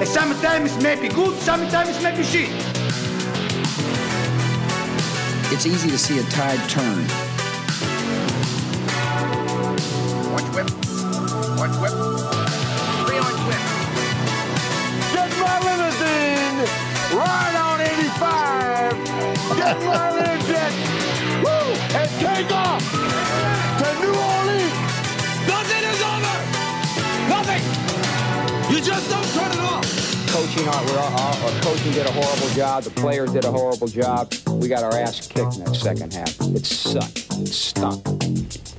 Sometimes 0.06 0.74
it 0.74 0.82
may 0.82 0.98
be 0.98 1.08
good, 1.08 1.38
sometimes 1.40 1.98
it 1.98 2.02
may 2.02 2.16
be 2.16 2.24
shit. 2.24 2.75
It's 5.48 5.64
easy 5.64 5.88
to 5.90 5.96
see 5.96 6.18
a 6.18 6.22
tide 6.24 6.58
turn. 6.68 7.06
Orange 10.34 10.50
whip. 10.52 10.68
Orange 11.56 11.76
whip. 11.78 11.94
Three 13.06 13.18
orange 13.22 13.42
whip. 13.46 13.62
Get 15.14 15.30
my 15.38 15.56
limousine! 15.62 16.58
Ride 17.14 17.56
on 17.62 17.80
85! 17.80 18.90
Get 19.56 19.78
my 19.86 20.10
limousine! 20.18 20.74
Woo! 21.44 21.66
And 21.94 22.10
take 22.18 22.50
off 22.50 22.82
to 23.78 23.88
New 24.02 24.14
Orleans! 24.18 24.76
Nothing 25.46 25.84
is 25.86 26.02
over! 26.02 26.36
Nothing! 27.30 27.62
You 28.74 28.80
just 28.82 29.08
don't 29.08 29.28
turn 29.32 29.52
it 29.52 29.60
off! 29.60 30.06
coaching, 30.36 30.68
uh, 30.68 30.72
our, 30.72 30.82
our, 30.82 31.12
uh, 31.12 31.44
our 31.44 31.50
uh, 31.50 31.60
coaching 31.62 31.92
did 31.92 32.06
a 32.06 32.12
horrible 32.12 32.48
job. 32.48 32.82
The 32.82 32.90
players 32.90 33.32
did 33.32 33.44
a 33.46 33.50
horrible 33.50 33.86
job. 33.86 34.30
We 34.60 34.68
got 34.68 34.82
our 34.82 34.94
ass 34.98 35.26
kicked 35.26 35.56
in 35.56 35.64
that 35.64 35.76
second 35.76 36.12
half. 36.14 36.40
It 36.40 36.64
sucked. 36.64 37.18
It 37.38 37.48
stunk. 37.48 38.75